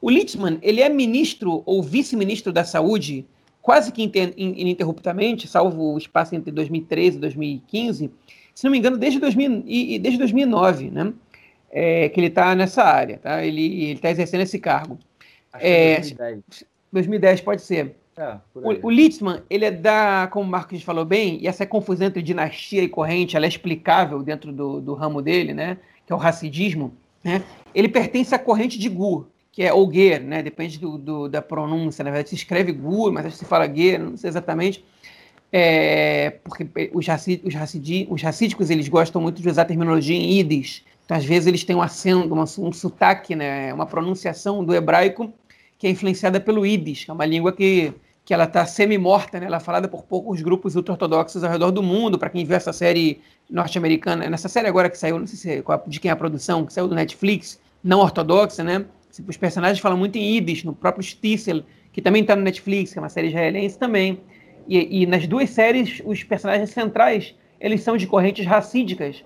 [0.01, 3.27] O Litzman, ele é ministro ou vice-ministro da Saúde
[3.63, 4.03] quase que
[4.37, 8.11] ininterruptamente, salvo o espaço entre 2013 e 2015,
[8.55, 11.13] se não me engano, desde, 2000, e, desde 2009, né?
[11.73, 13.45] É, que ele está nessa área, tá?
[13.45, 14.99] Ele está exercendo esse cargo.
[15.53, 16.65] Acho é, 2010.
[16.93, 17.95] 2010 pode ser.
[18.17, 22.09] É, o, o Litzman, ele é da, como o Marcos falou bem, e essa confusão
[22.09, 25.79] entre dinastia e corrente, ela é explicável dentro do, do ramo dele, né?
[26.05, 26.93] Que é o racidismo.
[27.23, 27.43] Né?
[27.75, 30.43] Ele pertence à corrente de Gur, que é ou né?
[30.43, 32.05] Depende do, do, da pronúncia.
[32.05, 34.85] Na verdade, se escreve Gur, mas acho que se fala Ger, não sei exatamente.
[35.53, 40.17] É, porque os, racid, os, racidi, os racídicos eles gostam muito de usar a terminologia
[40.17, 40.85] em ídis.
[41.05, 43.75] Então, às vezes, eles têm um acento, um sotaque, né?
[43.75, 45.33] uma pronunciação do hebraico
[45.77, 47.93] que é influenciada pelo ídis, que é uma língua que,
[48.25, 49.47] que ela está semi-morta, né?
[49.47, 52.19] ela é falada por poucos grupos ultra-ortodoxos ao redor do mundo.
[52.19, 55.99] Para quem viu essa série norte-americana, nessa série agora que saiu, não sei se, de
[55.99, 58.85] quem é a produção, que saiu do Netflix, não ortodoxa, né?
[59.27, 62.99] Os personagens falam muito em ídis, no próprio Stissel, que também está no Netflix, que
[62.99, 64.21] é uma série israelense também.
[64.69, 69.25] E, e, nas duas séries, os personagens centrais, eles são de correntes racídicas.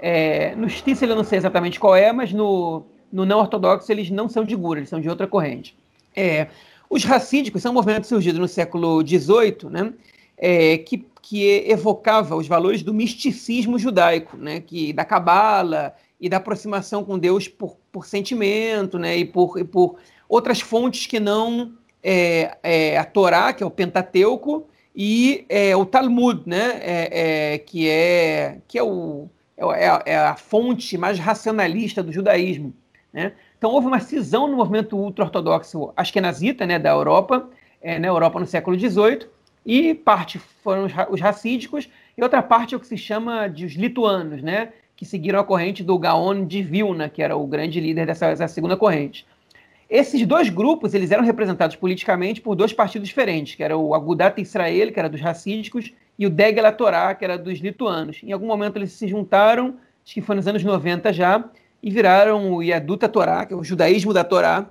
[0.00, 4.10] É, no Stissel eu não sei exatamente qual é, mas no, no não ortodoxo eles
[4.10, 5.74] não são de Gura, eles são de outra corrente.
[6.14, 6.48] É,
[6.90, 9.92] os racídicos são um movimento surgido no século XVIII, né,
[10.36, 16.38] é, que, que evocava os valores do misticismo judaico, né, que da cabala e da
[16.38, 21.74] aproximação com Deus por, por sentimento, né, e por, e por outras fontes que não
[22.02, 27.58] é, é, a Torá, que é o Pentateuco, e é, o Talmud, né, é, é,
[27.58, 32.72] que, é, que é, o, é, a, é a fonte mais racionalista do judaísmo.
[33.12, 33.34] Né?
[33.58, 37.50] Então houve uma cisão no movimento ultra-ortodoxo askenazita né, da Europa,
[37.82, 39.26] é, na Europa no século XVIII,
[39.66, 43.66] e parte foram os, os racídicos, e outra parte é o que se chama de
[43.66, 47.80] os lituanos, né, que seguiram a corrente do Gaon de Vilna, que era o grande
[47.80, 49.26] líder dessa, dessa segunda corrente.
[49.88, 54.40] Esses dois grupos eles eram representados politicamente por dois partidos diferentes, que era o Agudat
[54.40, 58.20] Israel, que era dos racídicos, e o Degel Torá, que era dos lituanos.
[58.22, 61.44] Em algum momento eles se juntaram, acho que foi nos anos 90 já,
[61.82, 64.70] e viraram o Yaduta Torá, que é o judaísmo da Torá,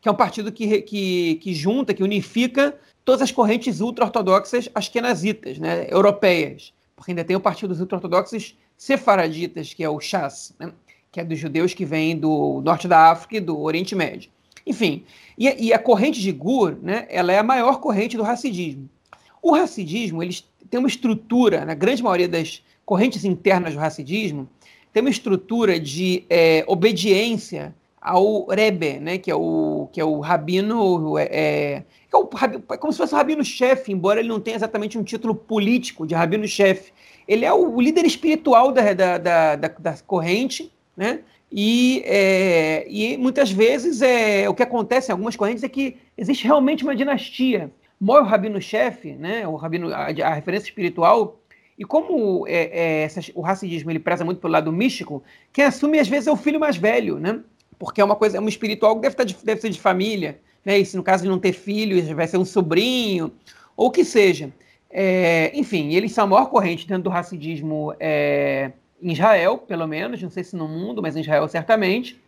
[0.00, 5.58] que é um partido que, que, que junta, que unifica todas as correntes ultra-ortodoxas askenazitas,
[5.58, 6.72] né, europeias.
[6.94, 10.72] Porque ainda tem o partido dos ultra-ortodoxos sefaraditas, que é o Shas, né,
[11.12, 14.28] que é dos judeus que vêm do norte da África e do Oriente Médio.
[14.66, 15.04] Enfim,
[15.38, 18.90] e, e, a corrente de Gur, né, ela é a maior corrente do racidismo.
[19.40, 24.48] O racidismo, eles tem uma estrutura, na grande maioria das correntes internas do racidismo,
[24.92, 30.18] tem uma estrutura de é, obediência ao Rebbe, né, que é o que é o
[30.18, 32.28] rabino, é, é, é, o,
[32.72, 36.16] é como se fosse o rabino-chefe, embora ele não tenha exatamente um título político de
[36.16, 36.92] rabino-chefe.
[37.26, 41.20] Ele é o líder espiritual da, da, da, da, corrente, né?
[41.50, 46.44] E, é, e muitas vezes é, o que acontece em algumas correntes é que existe
[46.44, 47.70] realmente uma dinastia.
[48.00, 51.38] Morre o rabino-chefe, né, o rabino, a, a, referência espiritual,
[51.78, 56.08] e como é, é, o racismo ele preza muito pelo lado místico, quem assume às
[56.08, 57.40] vezes é o filho mais velho, né?
[57.78, 60.40] Porque é uma coisa, é um espiritual que deve, estar de, deve ser de família,
[60.64, 60.78] né?
[60.78, 63.30] E se no caso de não ter filho, vai ser um sobrinho,
[63.76, 64.50] ou o que seja.
[64.92, 70.22] É, enfim, eles são a maior corrente dentro do racismo é, em Israel, pelo menos,
[70.22, 72.20] não sei se no mundo, mas em Israel certamente.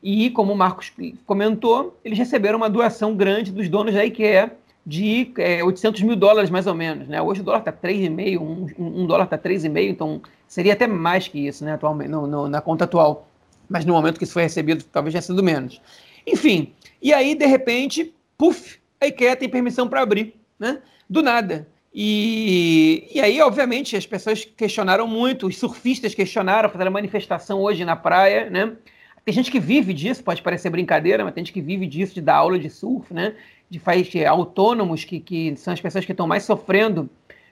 [0.00, 0.92] E, como o Marcos
[1.26, 4.52] comentou, eles receberam uma doação grande dos donos da IKEA
[4.84, 7.08] de é, 800 mil dólares, mais ou menos.
[7.08, 7.20] Né?
[7.20, 11.46] Hoje o dólar está 3,5, um, um dólar está 3,5, então seria até mais que
[11.46, 13.28] isso né, atualmente, no, no, na conta atual.
[13.68, 15.80] Mas no momento que isso foi recebido, talvez tenha sido menos.
[16.26, 20.80] Enfim, e aí, de repente, puf, a IKEA tem permissão para abrir, né?
[21.08, 21.66] Do nada.
[21.94, 27.94] E, e aí, obviamente, as pessoas questionaram muito, os surfistas questionaram, fizeram manifestação hoje na
[27.94, 28.72] praia, né?
[29.24, 32.20] Tem gente que vive disso, pode parecer brincadeira, mas tem gente que vive disso, de
[32.20, 33.34] dar aula de surf, né?
[33.68, 37.08] De faz autônomos, que, que são as pessoas que estão mais sofrendo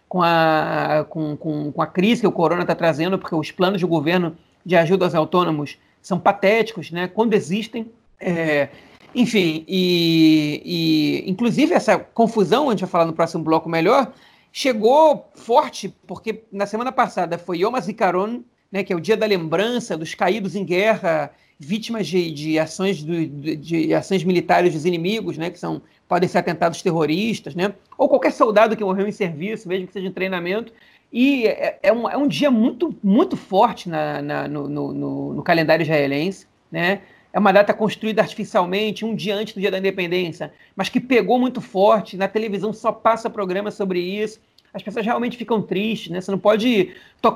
[0.08, 3.80] com a, com, com, com a crise que o corona está trazendo, porque os planos
[3.80, 7.08] do governo de ajuda aos autônomos são patéticos, né?
[7.08, 7.90] Quando existem.
[8.18, 8.68] É,
[9.14, 14.12] enfim, e, e inclusive essa confusão, a gente vai falar no próximo bloco melhor,
[14.52, 19.26] chegou forte, porque na semana passada foi Yom HaZikaron, né, que é o dia da
[19.26, 25.36] lembrança dos caídos em guerra, vítimas de, de ações, do, de ações militares dos inimigos,
[25.36, 29.68] né, que são, podem ser atentados terroristas, né, ou qualquer soldado que morreu em serviço,
[29.68, 30.72] mesmo que seja em treinamento.
[31.12, 35.42] E é, é, um, é um dia muito, muito forte na, na no, no, no
[35.42, 37.02] calendário israelense, né?
[37.32, 41.38] É uma data construída artificialmente, um dia antes do dia da independência, mas que pegou
[41.38, 42.16] muito forte.
[42.16, 44.40] Na televisão só passa programa sobre isso.
[44.72, 46.20] As pessoas realmente ficam tristes, né?
[46.20, 46.92] Você não pode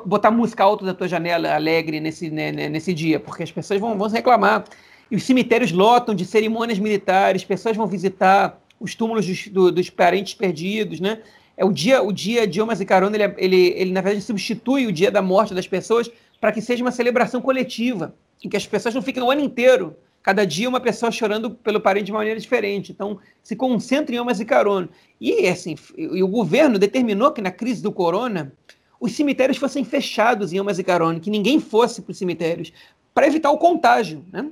[0.07, 3.81] botar música alta da tua janela alegre nesse, né, né, nesse dia, porque as pessoas
[3.81, 4.65] vão, vão reclamar.
[5.11, 9.91] E os cemitérios lotam de cerimônias militares, pessoas vão visitar os túmulos dos, do, dos
[9.91, 11.19] parentes perdidos, né?
[11.57, 14.87] É o dia, o dia de Omas e Carona, ele, ele, ele, na verdade substitui
[14.87, 18.13] o dia da morte das pessoas para que seja uma celebração coletiva
[18.45, 21.79] em que as pessoas não fiquem o ano inteiro Cada dia uma pessoa chorando pelo
[21.79, 22.91] parente de maneira diferente.
[22.91, 24.89] Então, se concentra em Yom Zikaron.
[25.21, 28.51] E, assim, e o governo determinou que na crise do corona,
[28.99, 32.73] os cemitérios fossem fechados em Yom Zikaron, que ninguém fosse para os cemitérios,
[33.13, 34.51] para evitar o contágio, né?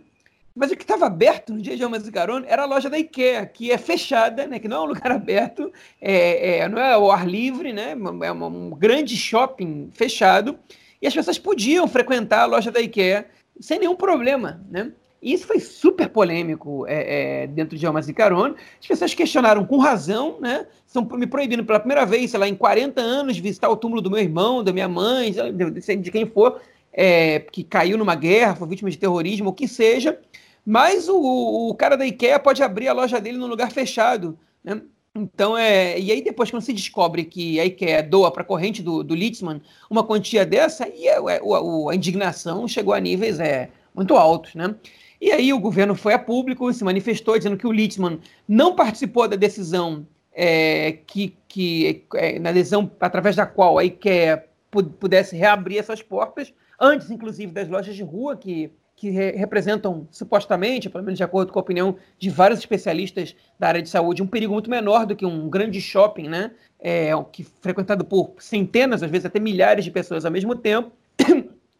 [0.55, 3.46] Mas o que estava aberto no dia de Yom Zikaron era a loja da IKEA,
[3.46, 4.59] que é fechada, né?
[4.59, 7.92] que não é um lugar aberto, é, é não é ao ar livre, né?
[8.22, 10.59] é um grande shopping fechado,
[11.00, 13.26] e as pessoas podiam frequentar a loja da IKEA
[13.60, 14.64] sem nenhum problema.
[14.70, 14.92] Né?
[15.22, 18.56] E isso foi super polêmico é, é, dentro de Almas e Carona.
[18.80, 20.66] As pessoas questionaram com razão, né?
[20.84, 24.10] Estão me proibindo pela primeira vez, sei lá, em 40 anos, visitar o túmulo do
[24.10, 25.32] meu irmão, da minha mãe,
[26.00, 26.60] de quem for,
[26.92, 30.18] é, que caiu numa guerra, foi vítima de terrorismo, o que seja.
[30.66, 31.16] Mas o,
[31.70, 34.36] o cara da IKEA pode abrir a loja dele num lugar fechado.
[34.62, 34.82] Né?
[35.14, 38.83] Então, é, e aí depois quando se descobre que a IKEA doa para a corrente
[38.83, 41.40] do, do Litzman uma quantia dessa, e a, é,
[41.90, 44.75] a, indignação chegou a níveis é, muito altos, né?
[45.20, 49.29] E aí o governo foi a público, se manifestou dizendo que o Litzman não participou
[49.29, 54.44] da decisão é, que, que é, na decisão através da qual a IKEA
[54.98, 60.88] pudesse reabrir essas portas, antes inclusive das lojas de rua que, que re representam supostamente,
[60.88, 64.28] pelo menos de acordo com a opinião de vários especialistas da área de saúde, um
[64.28, 66.52] perigo muito menor do que um grande shopping, né?
[66.78, 70.92] É, que frequentado por centenas, às vezes até milhares de pessoas ao mesmo tempo.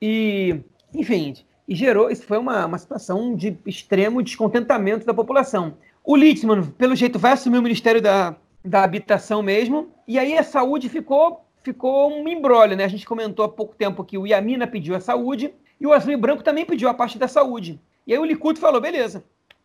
[0.04, 0.58] E,
[0.92, 1.32] enfim,
[1.68, 5.74] e gerou, isso foi uma, uma situação de extremo descontentamento da população.
[6.02, 10.42] O Litzman, pelo jeito, vai assumir o Ministério da, da Habitação mesmo, e aí a
[10.42, 12.82] saúde ficou ficou um embrólio, né?
[12.82, 16.12] A gente comentou há pouco tempo que o Yamina pediu a saúde e o Azul
[16.12, 17.81] e Branco também pediu a pasta da saúde.
[18.07, 19.25] E aí o Likud falou, beleza,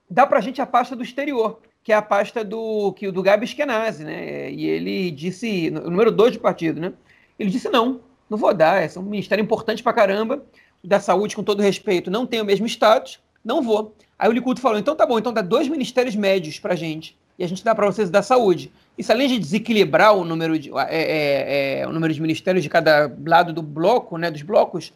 [0.10, 3.46] dá pra gente a pasta do exterior, que é a pasta do, que, do Gabi
[3.46, 4.52] Eskenazi, né?
[4.52, 6.92] E ele disse, o número dois do partido, né?
[7.38, 10.44] Ele disse, não, não vou dar, é um ministério importante pra caramba,
[10.84, 13.96] da saúde, com todo respeito, não tem o mesmo status, não vou.
[14.18, 17.16] Aí o Likud falou: então tá bom, então dá dois ministérios médios pra gente.
[17.38, 18.72] E a gente dá para vocês da saúde.
[18.98, 22.70] Isso, além de desequilibrar o número de, é, é, é, o número de ministérios de
[22.70, 24.92] cada lado do bloco, né, dos blocos,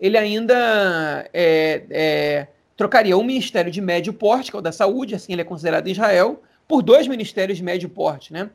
[0.00, 5.14] ele ainda é, é, trocaria um ministério de médio porte, que é o da saúde,
[5.14, 8.32] assim ele é considerado em Israel, por dois ministérios de médio porte.
[8.32, 8.50] Né?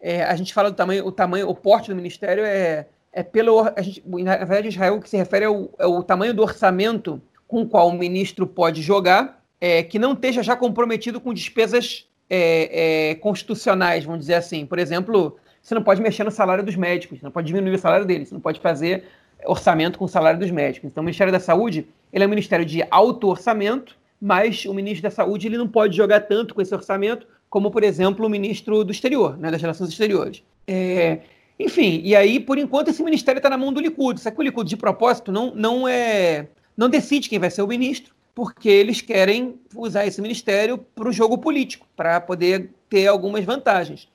[0.00, 3.60] É, a gente fala do tamanho, o tamanho, o porte do ministério é é pelo.
[3.60, 6.42] A gente, na verdade, Israel o que se refere é o, é o tamanho do
[6.42, 11.32] orçamento com o qual o ministro pode jogar, é, que não esteja já comprometido com
[11.32, 14.66] despesas é, é, constitucionais, vamos dizer assim.
[14.66, 17.78] Por exemplo, você não pode mexer no salário dos médicos, você não pode diminuir o
[17.78, 19.04] salário deles, você não pode fazer
[19.46, 20.90] orçamento com o salário dos médicos.
[20.90, 25.02] Então, o Ministério da Saúde ele é um ministério de alto orçamento, mas o ministro
[25.02, 28.84] da Saúde ele não pode jogar tanto com esse orçamento como, por exemplo, o ministro
[28.84, 30.42] do Exterior, né, das Relações Exteriores.
[30.66, 31.20] É,
[31.58, 34.20] enfim, e aí, por enquanto, esse ministério está na mão do Likud.
[34.20, 37.66] Só que o Likud, de propósito, não, não, é, não decide quem vai ser o
[37.66, 43.44] ministro, porque eles querem usar esse ministério para o jogo político, para poder ter algumas
[43.44, 44.08] vantagens.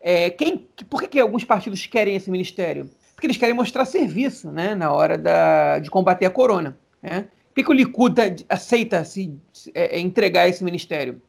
[0.00, 2.90] É, quem, por que, que, alguns partidos querem esse ministério?
[3.20, 6.74] Porque eles querem mostrar serviço né, na hora da, de combater a corona.
[7.02, 7.26] Né?
[7.54, 9.38] Por que, o Likud aceita se,
[9.74, 11.20] é, é, entregar esse ministério?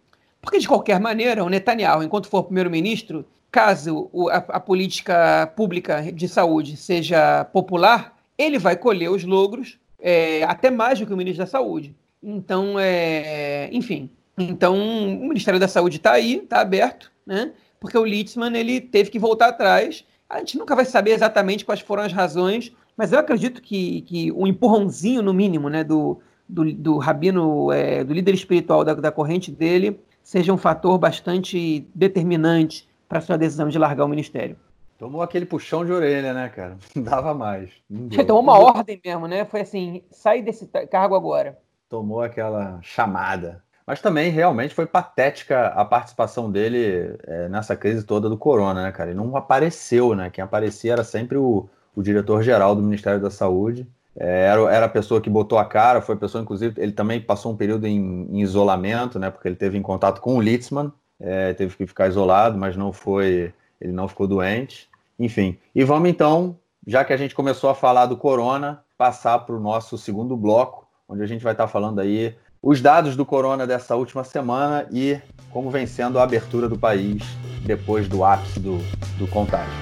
[0.41, 6.30] Porque, de qualquer maneira, o Netanyahu, enquanto for primeiro-ministro, caso a, a, política pública de
[6.30, 11.43] saúde seja popular, ele vai colher os logros é, até mais do que o ministro
[11.43, 11.93] da Saúde.
[12.23, 17.51] Então, é, enfim, então o Ministério da Saúde está aí, está aberto, né?
[17.82, 20.06] Porque o Litzman ele teve que voltar atrás.
[20.32, 24.32] A gente nunca vai saber exatamente quais foram as razões, mas eu acredito que, que
[24.32, 29.12] um empurrãozinho, no mínimo, né, do, do, do rabino, é, do líder espiritual da, da
[29.12, 34.56] corrente dele, seja um fator bastante determinante para sua decisão de largar o ministério.
[34.98, 36.78] Tomou aquele puxão de orelha, né, cara?
[36.96, 37.70] Não dava mais.
[37.89, 39.44] Não tomou uma ordem mesmo, né?
[39.44, 41.60] Foi assim, sai desse cargo agora.
[41.89, 43.62] Tomou aquela chamada.
[43.86, 48.91] Mas também realmente foi patética a participação dele é, nessa crise toda do corona, né,
[48.91, 49.10] cara?
[49.10, 50.30] Ele não apareceu, né?
[50.30, 53.88] Quem aparecia era sempre o, o diretor-geral do Ministério da Saúde.
[54.15, 57.22] É, era, era a pessoa que botou a cara, foi a pessoa, inclusive, ele também
[57.22, 59.29] passou um período em, em isolamento, né?
[59.29, 62.92] Porque ele teve em contato com o Litzman, é, teve que ficar isolado, mas não
[62.92, 64.90] foi, ele não ficou doente.
[65.17, 69.56] Enfim, e vamos então, já que a gente começou a falar do corona, passar para
[69.56, 73.66] o nosso segundo bloco, onde a gente vai estar falando aí os dados do corona
[73.66, 77.24] dessa última semana e como vencendo a abertura do país
[77.66, 78.78] depois do ápice do,
[79.18, 79.74] do contágio.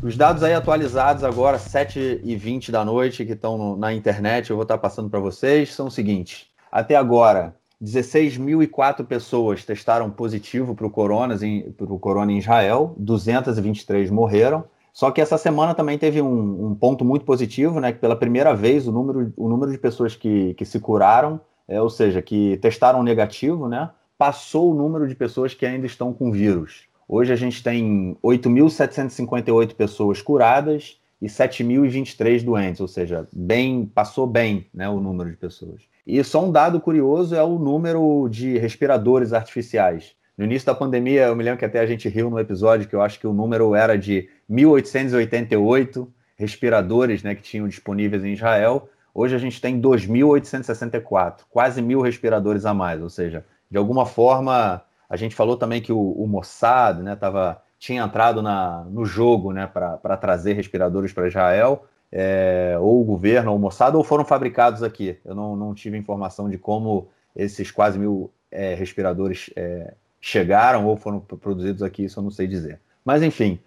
[0.00, 4.78] Os dados aí atualizados agora, 7h20 da noite, que estão na internet, eu vou estar
[4.78, 6.46] passando para vocês, são os seguintes.
[6.70, 11.36] Até agora, 16.004 pessoas testaram positivo para o corona,
[12.00, 17.24] corona em Israel, 223 morreram, Só que essa semana também teve um, um, ponto muito
[17.24, 17.92] positivo, né?
[17.92, 21.82] Que pela primeira vez o número, o número de pessoas que, que se curaram, é,
[21.82, 23.90] ou seja, que testaram negativo, né?
[24.16, 26.84] Passou o número de pessoas que ainda estão com vírus.
[27.08, 34.66] Hoje a gente tem 8.758 pessoas curadas e 7.023 doentes, ou seja, bem passou bem
[34.72, 35.82] né, o número de pessoas.
[36.06, 40.14] E só um dado curioso é o número de respiradores artificiais.
[40.36, 42.94] No início da pandemia, eu me lembro que até a gente riu no episódio que
[42.94, 48.88] eu acho que o número era de 1.888 respiradores né, que tinham disponíveis em Israel.
[49.14, 53.00] Hoje a gente tem 2.864, quase mil respiradores a mais.
[53.00, 57.62] Ou seja, de alguma forma, a gente falou também que o, o Mossad né, tava,
[57.78, 61.86] tinha entrado na, no jogo né, para trazer respiradores para Israel.
[62.16, 65.18] É, ou o governo, ou o Mossad, ou foram fabricados aqui.
[65.24, 70.96] Eu não, não tive informação de como esses quase mil é, respiradores é, chegaram ou
[70.96, 72.80] foram produzidos aqui, isso eu não sei dizer.
[73.04, 73.58] Mas enfim,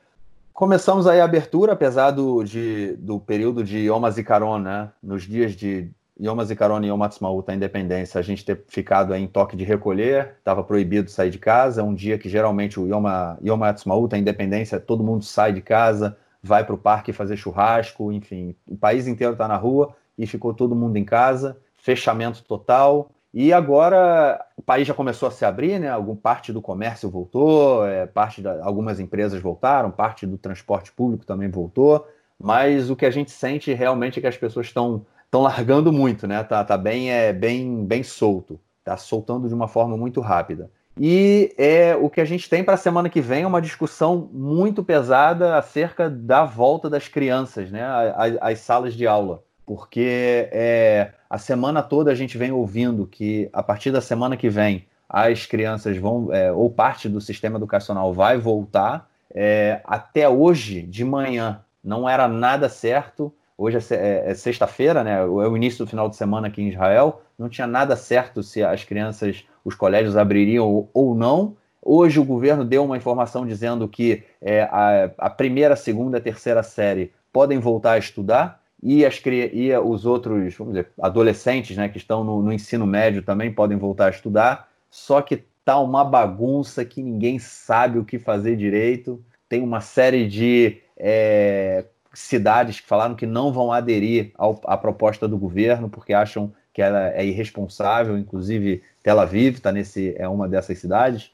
[0.57, 4.89] começamos aí a abertura, apesar do, de, do período de Yom HaZikaron, né?
[5.03, 9.27] Nos dias de Yom HaZikaron e Yom HaTzmaut, a independência, a gente ter ficado em
[9.27, 13.03] toque de recolher, estava proibido sair de casa, um dia que geralmente o Yom,
[13.45, 18.11] Yom HaTzmaut, a independência, todo mundo sai de casa, vai para o parque fazer churrasco,
[18.11, 23.11] enfim, o país inteiro está na rua e ficou todo mundo em casa, fechamento total,
[23.39, 25.87] e agora o país já começou a se abrir, né?
[25.87, 31.23] Algum parte do comércio voltou, é, parte da, algumas empresas voltaram, parte do transporte público
[31.23, 32.07] também voltou,
[32.39, 36.25] mas o que a gente sente realmente é que as pessoas estão estão largando muito,
[36.25, 36.43] né?
[36.43, 40.71] Tá, tá bem é bem bem solto, tá soltando de uma forma muito rápida.
[40.99, 44.27] E é o que a gente tem para a semana que vem é uma discussão
[44.33, 47.83] muito pesada acerca da volta das crianças, né?
[48.15, 53.49] Às, às salas de aula, porque é, a semana toda a gente vem ouvindo que
[53.51, 58.13] a partir da semana que vem as crianças vão, é, ou parte do sistema educacional
[58.13, 59.09] vai voltar.
[59.35, 63.31] É, até hoje de manhã não era nada certo.
[63.57, 65.19] Hoje é, é, é sexta-feira, né?
[65.19, 67.21] É o início do final de semana aqui em Israel.
[67.37, 71.57] Não tinha nada certo se as crianças, os colégios abririam ou, não.
[71.81, 77.11] Hoje o governo deu uma informação dizendo que é, a, a primeira, segunda, terceira série
[77.33, 82.23] podem voltar a estudar e, as, e os outros vamos dizer, adolescentes né, que estão
[82.23, 87.01] no, no ensino médio também podem voltar a estudar, só que tá uma bagunça que
[87.01, 89.21] ninguém sabe o que fazer direito.
[89.49, 95.27] Tem uma série de é, cidades que falaram que não vão aderir ao, à proposta
[95.27, 100.47] do governo porque acham que ela é irresponsável, inclusive Tel Aviv tá nesse é uma
[100.47, 101.31] dessas cidades.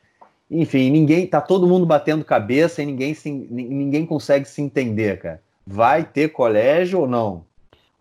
[0.50, 5.42] Enfim, ninguém tá todo mundo batendo cabeça e ninguém se, ninguém consegue se entender, cara.
[5.66, 7.46] Vai ter colégio ou não?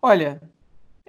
[0.01, 0.41] Olha,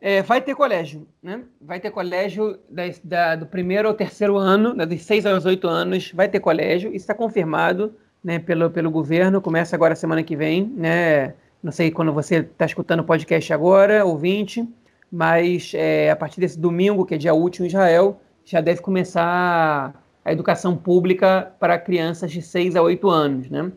[0.01, 1.43] é, vai ter colégio, né?
[1.61, 5.67] Vai ter colégio da, da, do primeiro ao terceiro ano, né, dos seis aos oito
[5.67, 6.89] anos, vai ter colégio.
[6.89, 9.41] Isso está confirmado né, pelo, pelo governo.
[9.41, 11.35] Começa agora semana que vem, né?
[11.63, 14.69] Não sei quando você está escutando o podcast agora, ouvinte,
[15.11, 19.95] mas é, a partir desse domingo, que é dia último em Israel, já deve começar
[20.23, 23.73] a educação pública para crianças de 6 a 8 anos, né?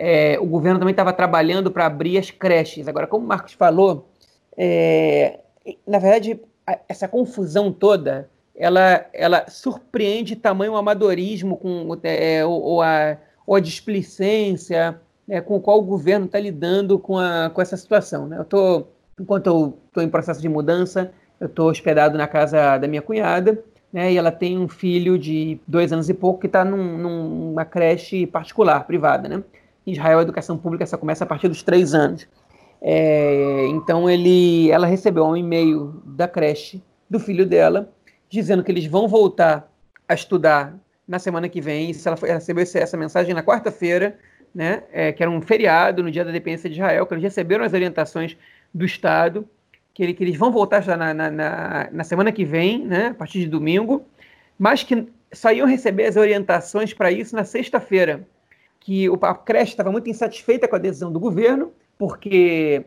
[0.00, 2.86] É, o governo também estava trabalhando para abrir as creches.
[2.86, 4.08] Agora, como o Marcos falou,
[4.56, 5.40] é,
[5.84, 12.82] na verdade, a, essa confusão toda, ela, ela surpreende tamanho amadorismo com, é, ou, ou,
[12.82, 17.60] a, ou a displicência né, com o qual o governo está lidando com, a, com
[17.60, 18.28] essa situação.
[18.28, 18.38] Né?
[18.38, 18.86] Eu tô,
[19.20, 23.62] enquanto eu estou em processo de mudança, eu estou hospedado na casa da minha cunhada,
[23.92, 27.64] né, e ela tem um filho de dois anos e pouco que está num, numa
[27.64, 29.42] creche particular, privada, né?
[29.92, 32.26] Israel, a educação pública só começa a partir dos três anos.
[32.80, 37.92] É, então, ele, ela recebeu um e-mail da creche do filho dela,
[38.28, 39.70] dizendo que eles vão voltar
[40.06, 40.74] a estudar
[41.06, 41.92] na semana que vem.
[41.92, 44.18] Se ela, foi, recebeu essa mensagem na quarta-feira,
[44.54, 47.64] né, é, que era um feriado no dia da dependência de Israel, que eles receberam
[47.64, 48.36] as orientações
[48.72, 49.48] do Estado,
[49.92, 53.08] que, ele, que eles vão voltar já na, na, na, na semana que vem, né,
[53.08, 54.04] a partir de domingo,
[54.58, 58.26] mas que só iam receber as orientações para isso na sexta-feira
[58.88, 62.86] que a creche estava muito insatisfeita com a decisão do governo, porque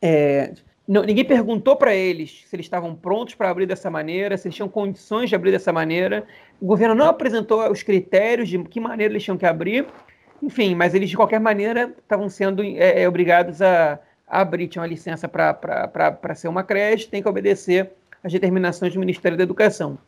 [0.00, 0.54] é,
[0.88, 4.56] não, ninguém perguntou para eles se eles estavam prontos para abrir dessa maneira, se eles
[4.56, 6.24] tinham condições de abrir dessa maneira.
[6.58, 9.86] O governo não apresentou os critérios de que maneira eles tinham que abrir.
[10.42, 14.66] Enfim, mas eles, de qualquer maneira, estavam sendo é, é, obrigados a, a abrir.
[14.68, 17.90] Tinha uma licença para ser uma creche, tem que obedecer
[18.22, 19.98] às determinações do Ministério da Educação.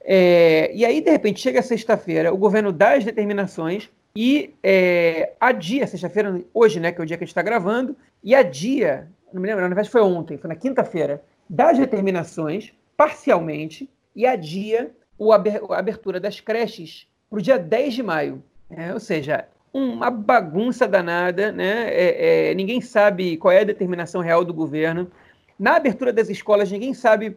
[0.00, 5.52] É, e aí, de repente, chega sexta-feira, o governo dá as determinações, e é, a
[5.52, 8.42] dia, sexta-feira, hoje, né, que é o dia que a gente está gravando, e a
[8.42, 14.26] dia, não me lembro, na verdade foi ontem, foi na quinta-feira, das determinações, parcialmente, e
[14.26, 14.90] a dia
[15.20, 18.42] a abertura das creches para o dia 10 de maio.
[18.70, 21.88] É, ou seja, uma bagunça danada, né?
[21.88, 25.10] É, é, ninguém sabe qual é a determinação real do governo.
[25.58, 27.36] Na abertura das escolas, ninguém sabe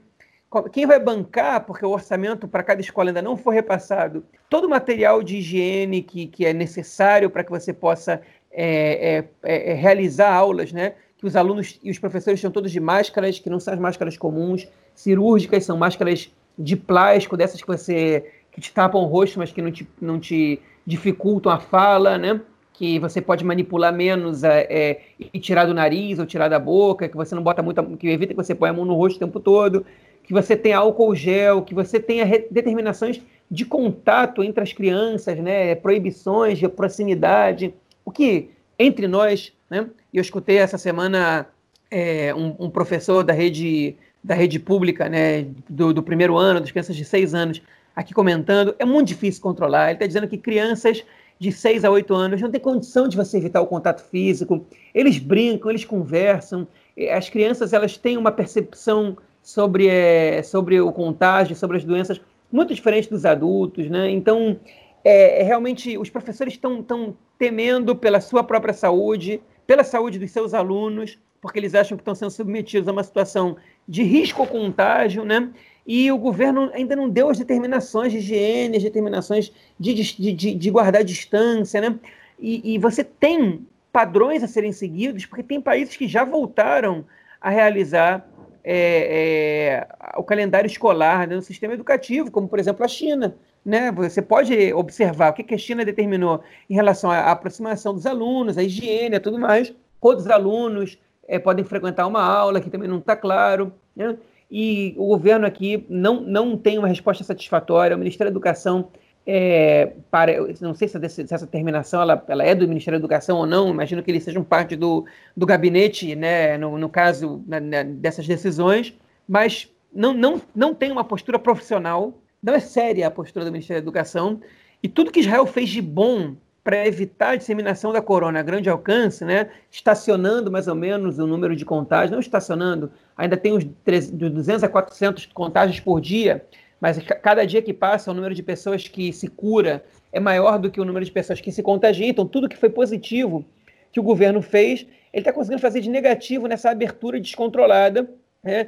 [0.62, 4.70] quem vai bancar, porque o orçamento para cada escola ainda não foi repassado, todo o
[4.70, 8.22] material de higiene que, que é necessário para que você possa
[8.56, 10.94] é, é, é, é, realizar aulas, né?
[11.18, 14.16] Que os alunos e os professores estão todos de máscaras, que não são as máscaras
[14.16, 19.52] comuns, cirúrgicas, são máscaras de plástico, dessas que você que te tapam o rosto, mas
[19.52, 22.40] que não te, não te dificultam a fala, né?
[22.72, 27.10] Que você pode manipular menos é, é, e tirar do nariz ou tirar da boca,
[27.10, 29.20] que você não bota muito, que evita que você ponha a mão no rosto o
[29.20, 29.84] tempo todo,
[30.24, 35.76] que você tenha álcool gel, que você tenha determinações de contato entre as crianças, né?
[35.76, 38.50] Proibições de proximidade, o que
[38.80, 39.88] entre nós, né?
[40.14, 41.48] Eu escutei essa semana
[41.92, 46.72] é, um, um professor da rede da rede pública, né, do, do, primeiro ano, das
[46.72, 47.62] crianças de seis anos,
[47.94, 49.88] aqui comentando, é muito difícil controlar.
[49.88, 51.04] Ele está dizendo que crianças
[51.40, 54.66] de 6 a 8 anos não têm condição de você evitar o contato físico.
[54.94, 56.66] Eles brincam, eles conversam.
[57.12, 62.20] As crianças elas têm uma percepção sobre, é, sobre o contágio, sobre as doenças
[62.52, 64.10] muito diferente dos adultos, né?
[64.10, 64.60] Então,
[65.04, 70.54] é, é realmente os professores estão temendo pela sua própria saúde, pela saúde dos seus
[70.54, 75.26] alunos, porque eles acham que estão sendo submetidos a uma situação de risco ao contágio,
[75.26, 75.52] né?
[75.86, 80.56] e o governo ainda não deu as determinações de higiene, as determinações de, de, de,
[80.56, 82.00] de guardar distância, né?
[82.40, 87.06] E, e, você tem padrões a serem seguidos, porque tem países que já voltaram
[87.40, 88.28] a realizar
[88.64, 89.88] é, é,
[90.18, 93.36] o calendário escolar né, no sistema educativo, como por exemplo a China.
[93.66, 93.92] Né?
[93.92, 98.64] Você pode observar o que, a China determinou em relação à aproximação dos alunos, à
[98.64, 99.74] higiene, a tudo mais.
[100.00, 100.98] Quantos alunos
[101.28, 103.74] é, podem frequentar uma aula, que também não está claro.
[103.96, 104.18] Né?
[104.56, 107.96] e o governo aqui não, não tem uma resposta satisfatória.
[107.96, 108.90] O Ministério da Educação,
[109.26, 110.98] é, para, não sei se,
[111.32, 114.44] essa, terminação ela, ela, é do Ministério da Educação ou não, imagino que eles sejam
[114.44, 115.06] parte do,
[115.36, 118.94] do gabinete, né, no, no caso na, na, dessas decisões,
[119.28, 123.82] mas não, não, não tem uma postura profissional, não é séria a postura do Ministério
[123.82, 124.42] da Educação,
[124.82, 128.70] e tudo que Israel fez de bom para evitar a disseminação da corona a grande
[128.70, 133.64] alcance, né, estacionando mais ou menos o número de contágios, não estacionando, ainda tem uns
[133.64, 136.46] 200 a 400 contágios por dia,
[136.84, 140.70] mas cada dia que passa o número de pessoas que se cura é maior do
[140.70, 143.46] que o número de pessoas que se contagiam, então tudo que foi positivo
[143.90, 148.12] que o governo fez, ele está conseguindo fazer de negativo nessa abertura descontrolada,
[148.44, 148.68] né,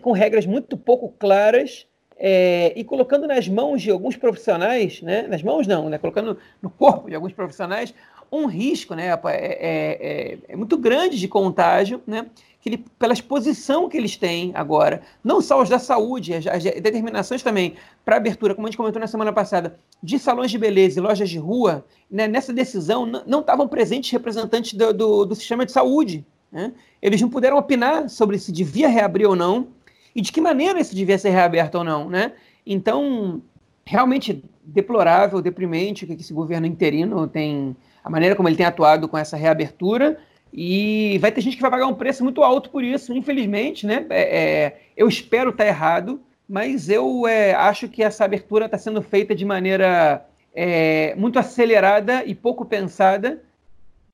[0.00, 1.86] com regras muito pouco claras,
[2.18, 6.68] é, e colocando nas mãos de alguns profissionais, né, nas mãos não, né, colocando no
[6.68, 7.94] corpo de alguns profissionais,
[8.32, 12.26] um risco né, é, é, é, é muito grande de contágio, né,
[12.62, 16.62] que ele, pela exposição que eles têm agora, não só os da saúde, as, as
[16.62, 21.00] determinações também para abertura, como a gente comentou na semana passada, de salões de beleza
[21.00, 25.66] e lojas de rua, né, nessa decisão não estavam presentes representantes do, do, do sistema
[25.66, 26.24] de saúde.
[26.52, 26.72] Né?
[27.02, 29.66] Eles não puderam opinar sobre se devia reabrir ou não,
[30.14, 32.32] e de que maneira isso devia ser reaberto ou não, né?
[32.66, 33.42] Então,
[33.84, 39.18] realmente deplorável, deprimente que esse governo interino tem, a maneira como ele tem atuado com
[39.18, 40.18] essa reabertura,
[40.52, 44.04] e vai ter gente que vai pagar um preço muito alto por isso, infelizmente, né?
[44.10, 49.00] É, é, eu espero estar errado, mas eu é, acho que essa abertura está sendo
[49.00, 53.42] feita de maneira é, muito acelerada e pouco pensada,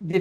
[0.00, 0.20] de,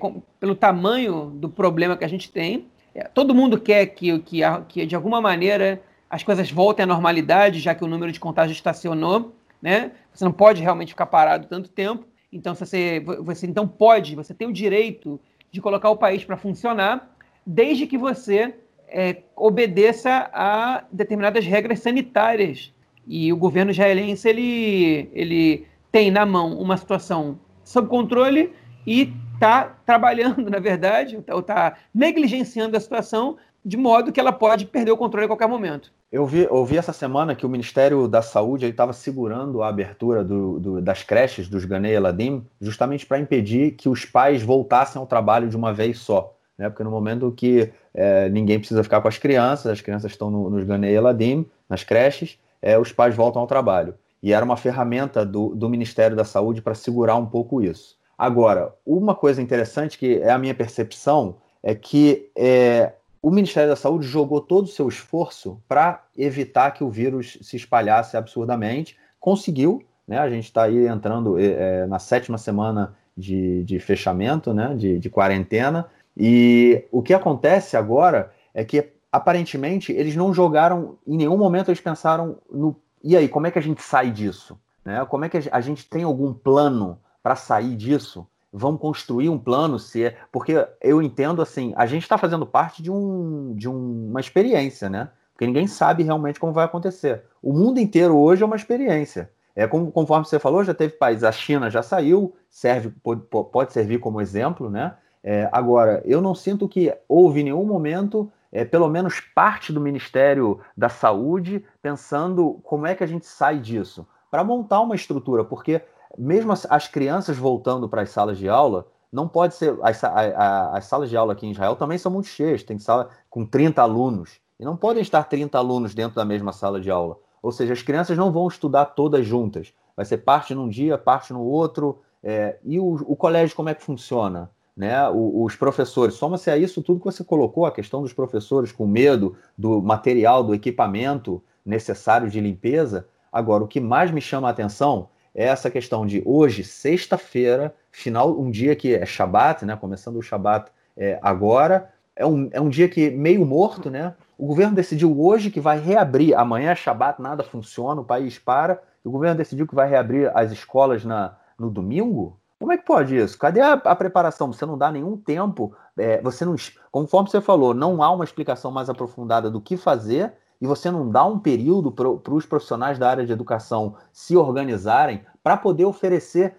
[0.00, 2.66] com, pelo tamanho do problema que a gente tem.
[2.92, 5.80] É, todo mundo quer que, que, que, de alguma maneira,
[6.10, 9.92] as coisas voltem à normalidade, já que o número de contágios estacionou, né?
[10.12, 12.04] Você não pode realmente ficar parado tanto tempo.
[12.32, 15.20] Então, você, você então pode, você tem o direito
[15.54, 17.14] de colocar o país para funcionar,
[17.46, 18.56] desde que você
[18.88, 22.74] é, obedeça a determinadas regras sanitárias.
[23.06, 28.52] E o governo israelense ele, ele tem na mão uma situação sob controle
[28.84, 34.66] e está trabalhando, na verdade, ou está negligenciando a situação de modo que ela pode
[34.66, 35.92] perder o controle a qualquer momento.
[36.14, 40.60] Eu vi, ouvi essa semana que o Ministério da Saúde estava segurando a abertura do,
[40.60, 45.48] do, das creches dos Ganei Eladim justamente para impedir que os pais voltassem ao trabalho
[45.48, 46.32] de uma vez só.
[46.56, 46.70] Né?
[46.70, 50.48] Porque no momento que é, ninguém precisa ficar com as crianças, as crianças estão no,
[50.50, 53.96] nos Ganei Eladim, nas creches, é, os pais voltam ao trabalho.
[54.22, 57.96] E era uma ferramenta do, do Ministério da Saúde para segurar um pouco isso.
[58.16, 62.92] Agora, uma coisa interessante que é a minha percepção é que é,
[63.24, 67.56] o Ministério da Saúde jogou todo o seu esforço para evitar que o vírus se
[67.56, 68.98] espalhasse absurdamente.
[69.18, 70.18] Conseguiu, né?
[70.18, 74.74] A gente está aí entrando é, na sétima semana de, de fechamento, né?
[74.74, 75.86] De, de quarentena.
[76.14, 81.80] E o que acontece agora é que aparentemente eles não jogaram, em nenhum momento eles
[81.80, 84.58] pensaram no e aí, como é que a gente sai disso?
[84.82, 85.04] Né?
[85.04, 88.26] Como é que a gente tem algum plano para sair disso?
[88.56, 90.16] Vamos construir um plano, se é.
[90.30, 94.88] Porque eu entendo assim, a gente está fazendo parte de, um, de um, uma experiência,
[94.88, 95.10] né?
[95.32, 97.24] Porque ninguém sabe realmente como vai acontecer.
[97.42, 99.28] O mundo inteiro hoje é uma experiência.
[99.56, 103.72] É, como, conforme você falou, já teve países, a China já saiu, serve, pode, pode
[103.72, 104.94] servir como exemplo, né?
[105.22, 110.60] É, agora, eu não sinto que houve nenhum momento, é, pelo menos parte do Ministério
[110.76, 115.80] da Saúde, pensando como é que a gente sai disso, para montar uma estrutura, porque
[116.18, 119.76] mesmo as, as crianças voltando para as salas de aula, não pode ser.
[119.82, 122.78] As, a, a, as salas de aula aqui em Israel também são muito cheias, tem
[122.78, 126.90] sala com 30 alunos, e não podem estar 30 alunos dentro da mesma sala de
[126.90, 127.16] aula.
[127.42, 129.72] Ou seja, as crianças não vão estudar todas juntas.
[129.96, 132.00] Vai ser parte num dia, parte no outro.
[132.22, 134.50] É, e o, o, colégio, como é que funciona?
[134.76, 135.08] Né?
[135.10, 138.86] O, os professores, soma-se a isso tudo que você colocou, a questão dos professores com
[138.86, 143.06] medo do material, do equipamento necessário de limpeza.
[143.30, 148.50] Agora, o que mais me chama a atenção essa questão de hoje, sexta-feira, final, um
[148.50, 149.76] dia que é Shabat, né?
[149.76, 154.14] começando o Shabat é, agora, é um, é um dia que meio morto, né?
[154.38, 158.80] O governo decidiu hoje que vai reabrir, amanhã é Shabat, nada funciona, o país para,
[159.04, 162.38] e o governo decidiu que vai reabrir as escolas na, no domingo?
[162.58, 163.36] Como é que pode isso?
[163.36, 164.52] Cadê a, a preparação?
[164.52, 166.54] Você não dá nenhum tempo, é, você não,
[166.90, 170.32] conforme você falou, não há uma explicação mais aprofundada do que fazer
[170.64, 175.20] e você não dá um período para os profissionais da área de educação se organizarem
[175.42, 176.56] para poder oferecer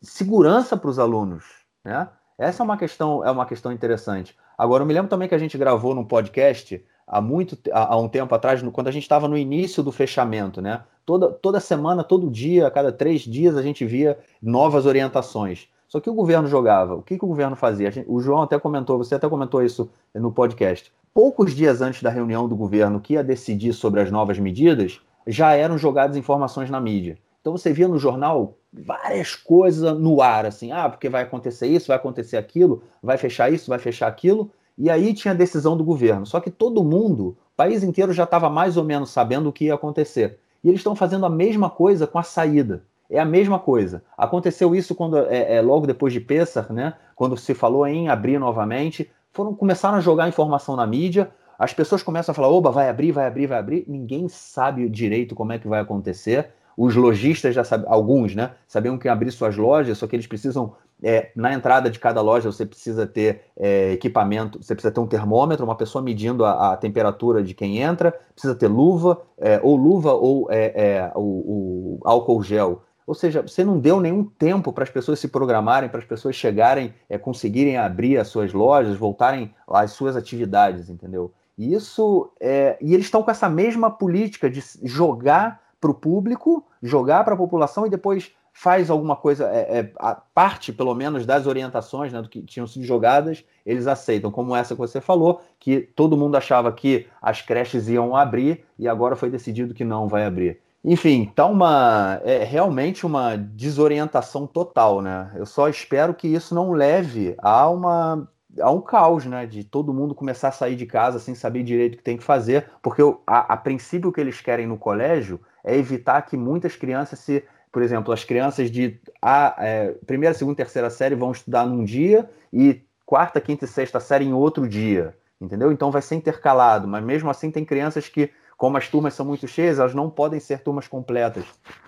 [0.00, 1.44] segurança para os alunos,
[1.84, 2.08] né?
[2.38, 4.36] Essa é uma questão, é uma questão interessante.
[4.56, 8.08] Agora, eu me lembro também que a gente gravou num podcast há muito há um
[8.08, 10.84] tempo atrás, quando a gente estava no início do fechamento, né?
[11.04, 15.68] Toda, toda semana, todo dia, a cada três dias, a gente via novas orientações.
[15.88, 16.94] Só que o governo jogava.
[16.94, 17.90] O que, que o governo fazia?
[17.90, 20.92] Gente, o João até comentou, você até comentou isso no podcast.
[21.14, 25.54] Poucos dias antes da reunião do governo que ia decidir sobre as novas medidas, já
[25.54, 27.18] eram jogadas informações na mídia.
[27.40, 31.88] Então você via no jornal várias coisas no ar, assim, ah, porque vai acontecer isso,
[31.88, 35.84] vai acontecer aquilo, vai fechar isso, vai fechar aquilo, e aí tinha a decisão do
[35.84, 36.26] governo.
[36.26, 39.64] Só que todo mundo, o país inteiro já estava mais ou menos sabendo o que
[39.64, 40.38] ia acontecer.
[40.62, 42.84] E eles estão fazendo a mesma coisa com a saída.
[43.10, 44.02] É a mesma coisa.
[44.16, 46.94] Aconteceu isso quando é, é, logo depois de Pessar, né?
[47.14, 51.30] Quando se falou em abrir novamente, foram começaram a jogar informação na mídia.
[51.58, 53.84] As pessoas começam a falar: "Oba, vai abrir, vai abrir, vai abrir".
[53.88, 56.50] Ninguém sabe direito como é que vai acontecer.
[56.76, 58.52] Os lojistas já sabem, alguns, né?
[58.66, 62.50] Sabiam que abrir suas lojas, só que eles precisam é, na entrada de cada loja
[62.50, 66.76] você precisa ter é, equipamento, você precisa ter um termômetro, uma pessoa medindo a, a
[66.76, 72.00] temperatura de quem entra, precisa ter luva, é, ou luva ou é, é, o, o,
[72.04, 72.82] álcool gel.
[73.08, 76.36] Ou seja, você não deu nenhum tempo para as pessoas se programarem, para as pessoas
[76.36, 81.32] chegarem, é, conseguirem abrir as suas lojas, voltarem às suas atividades, entendeu?
[81.56, 87.24] E isso e eles estão com essa mesma política de jogar para o público, jogar
[87.24, 91.46] para a população e depois faz alguma coisa, é, é, a parte, pelo menos, das
[91.46, 95.80] orientações né, do que tinham sido jogadas, eles aceitam, como essa que você falou, que
[95.80, 100.26] todo mundo achava que as creches iam abrir e agora foi decidido que não vai
[100.26, 100.58] abrir.
[100.90, 105.30] Enfim, tá uma é realmente uma desorientação total, né?
[105.36, 108.26] Eu só espero que isso não leve a uma
[108.58, 109.44] a um caos, né?
[109.44, 112.24] De todo mundo começar a sair de casa sem saber direito o que tem que
[112.24, 116.74] fazer, porque a, a princípio o que eles querem no colégio é evitar que muitas
[116.74, 121.66] crianças se por exemplo, as crianças de a, é, primeira, segunda, terceira série vão estudar
[121.66, 125.70] num dia e quarta, quinta e sexta série em outro dia, entendeu?
[125.70, 129.46] Então vai ser intercalado, mas mesmo assim tem crianças que, como as turmas são muito
[129.46, 131.44] cheias, elas não podem ser turmas completas.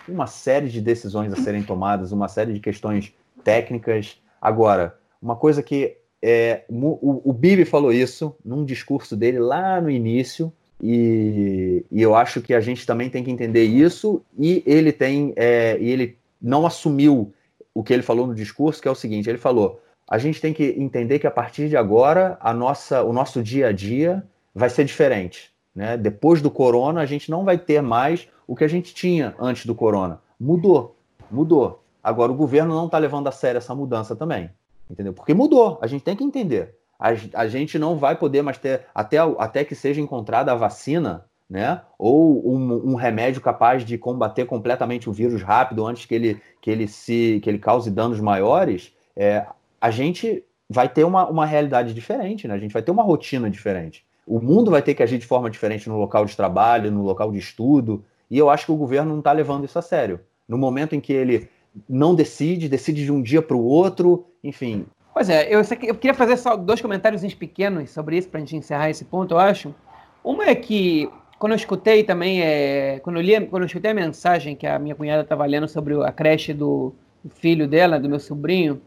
[0.08, 3.12] Uma série de decisões a serem tomadas, uma série de questões
[3.42, 4.22] técnicas.
[4.40, 9.90] Agora, uma coisa que é, o, o Bibi falou isso num discurso dele lá no
[9.90, 14.22] início, e, e, eu acho que a gente também tem que entender isso.
[14.38, 17.34] E ele tem, é, e ele não assumiu
[17.74, 20.54] o que ele falou no discurso, que é o seguinte: ele falou, a gente tem
[20.54, 24.70] que entender que a partir de agora a nossa, o nosso dia a dia vai
[24.70, 25.50] ser diferente.
[25.74, 25.96] Né?
[25.96, 29.66] Depois do corona, a gente não vai ter mais o que a gente tinha antes
[29.66, 30.20] do corona.
[30.38, 30.96] Mudou,
[31.30, 31.82] mudou.
[32.02, 34.50] Agora o governo não está levando a sério essa mudança também,
[34.90, 35.12] entendeu?
[35.12, 35.78] Porque mudou.
[35.82, 39.64] A gente tem que entender a, a gente não vai poder mais ter, até, até
[39.64, 41.80] que seja encontrada a vacina, né?
[41.98, 46.70] Ou um, um, remédio capaz de combater completamente o vírus rápido antes que ele, que
[46.70, 49.46] ele se que ele cause danos maiores, é,
[49.80, 52.54] a gente vai ter uma, uma realidade diferente, né?
[52.54, 54.04] A gente vai ter uma rotina diferente.
[54.30, 57.32] O mundo vai ter que agir de forma diferente no local de trabalho, no local
[57.32, 60.20] de estudo, e eu acho que o governo não está levando isso a sério.
[60.46, 61.48] No momento em que ele
[61.88, 66.14] não decide, decide de um dia para o outro, enfim, Pois é, eu, eu queria
[66.14, 69.74] fazer só dois comentários pequenos sobre isso para a gente encerrar esse ponto, eu acho.
[70.22, 73.94] Uma é que quando eu escutei também, é, quando, eu li, quando eu escutei a
[73.94, 76.94] mensagem que a minha cunhada estava lendo sobre a creche do,
[77.34, 78.80] filho dela, do meu sobrinho,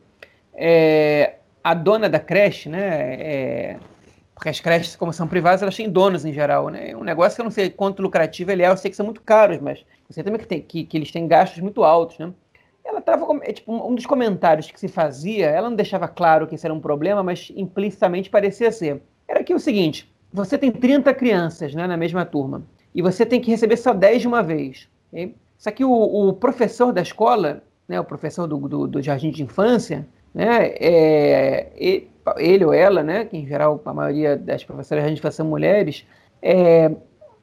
[0.54, 3.14] é, a dona da creche, né?
[3.20, 3.78] É,
[4.44, 6.94] porque as creches, como são privadas, elas têm donos em geral, né?
[6.98, 9.22] Um negócio que eu não sei quanto lucrativo ele é, eu sei que são muito
[9.22, 12.30] caros, mas você também que, tem, que, que eles têm gastos muito altos, né?
[12.84, 16.56] Ela estava, é, tipo, um dos comentários que se fazia, ela não deixava claro que
[16.56, 19.02] isso era um problema, mas implicitamente parecia ser.
[19.26, 22.64] Era que o seguinte, você tem 30 crianças né, na mesma turma,
[22.94, 24.90] e você tem que receber só 10 de uma vez.
[25.10, 25.36] Okay?
[25.58, 29.42] Só que o, o professor da escola, né, o professor do, do, do jardim de
[29.42, 32.04] infância, né, é,
[32.38, 36.06] ele ou ela, né, que em geral a maioria das professoras de são mulheres,
[36.42, 36.92] é,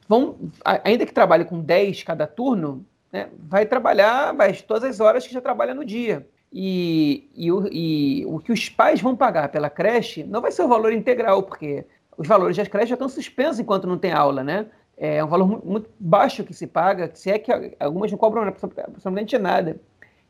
[0.09, 5.27] vão, ainda que trabalhe com 10 cada turno, né, vai trabalhar vai, todas as horas
[5.27, 6.27] que já trabalha no dia.
[6.53, 10.63] E, e, o, e o que os pais vão pagar pela creche não vai ser
[10.63, 11.85] o valor integral, porque
[12.17, 14.67] os valores das creches já estão suspensos enquanto não tem aula, né?
[14.97, 19.39] É um valor muito baixo que se paga, se é que algumas não cobram absolutamente
[19.39, 19.81] nada.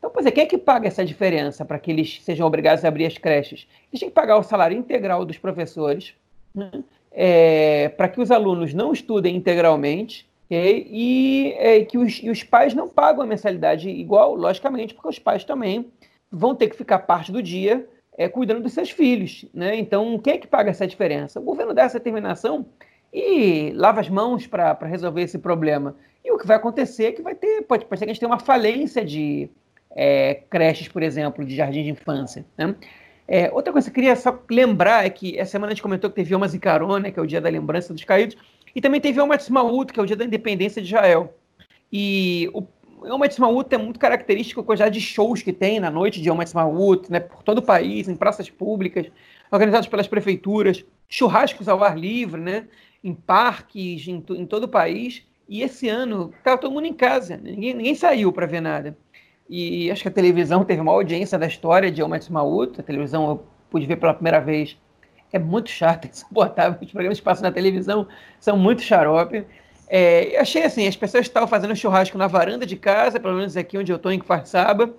[0.01, 2.89] Então, pois é, quem é que paga essa diferença para que eles sejam obrigados a
[2.89, 3.69] abrir as creches?
[3.93, 6.15] Eles têm que pagar o salário integral dos professores,
[6.55, 6.71] né?
[7.13, 10.87] é, para que os alunos não estudem integralmente okay?
[10.91, 15.19] e é, que os, e os pais não pagam a mensalidade igual, logicamente, porque os
[15.19, 15.93] pais também
[16.33, 17.87] vão ter que ficar parte do dia
[18.17, 19.45] é, cuidando dos seus filhos.
[19.53, 19.77] Né?
[19.77, 21.39] Então, quem é que paga essa diferença?
[21.39, 22.65] O governo dá essa determinação
[23.13, 25.95] e lava as mãos para resolver esse problema.
[26.25, 28.21] E o que vai acontecer é que vai ter, pode, pode ser que a gente
[28.21, 29.51] tenha uma falência de
[29.95, 32.45] é, creches, por exemplo, de jardim de infância.
[32.57, 32.75] Né?
[33.27, 36.11] É, outra coisa que eu queria só lembrar é que essa semana a gente comentou
[36.11, 38.37] que teve Yom Zikaron, que é o dia da lembrança dos caídos,
[38.75, 41.35] e também teve Yom Ha'atzmaut, que é o dia da independência de Israel.
[41.93, 42.67] E o
[43.05, 43.21] Yom
[43.71, 46.39] é muito característico com a de shows que tem na noite de Yom
[47.09, 49.07] né, por todo o país, em praças públicas,
[49.51, 52.67] organizados pelas prefeituras, churrascos ao ar livre, né,
[53.03, 55.25] em parques, em, em todo o país.
[55.49, 58.97] E esse ano estava todo mundo em casa, ninguém, ninguém saiu para ver nada.
[59.53, 62.81] E acho que a televisão teve uma audiência da história de Yom Ha'atzmaut.
[62.81, 64.79] A televisão eu pude ver pela primeira vez.
[65.33, 66.79] É muito chato, insuportável.
[66.81, 68.07] Os programas que passam na televisão
[68.39, 69.45] são muito xarope.
[69.89, 73.77] É, achei assim, as pessoas estavam fazendo churrasco na varanda de casa, pelo menos aqui
[73.77, 74.95] onde eu estou, em Kfarsaba.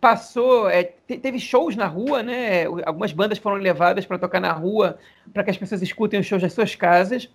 [0.00, 2.64] Passou, é, teve shows na rua, né?
[2.84, 4.98] Algumas bandas foram levadas para tocar na rua,
[5.34, 7.28] para que as pessoas escutem os shows das suas casas.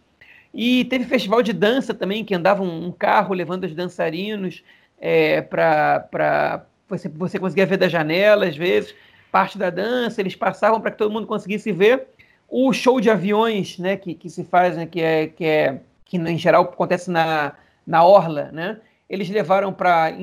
[0.53, 4.63] E teve festival de dança também, que andava um, carro levando os dançarinos
[5.01, 8.93] é, para você, você conseguia ver da janela, às vezes,
[9.31, 12.07] parte da dança, eles passavam para que todo mundo conseguisse ver.
[12.47, 16.17] O show de aviões né, que, que se faz, né, que, é, que, é, que
[16.17, 17.53] em geral acontece na,
[17.87, 18.77] na Orla, né?
[19.09, 20.13] eles levaram para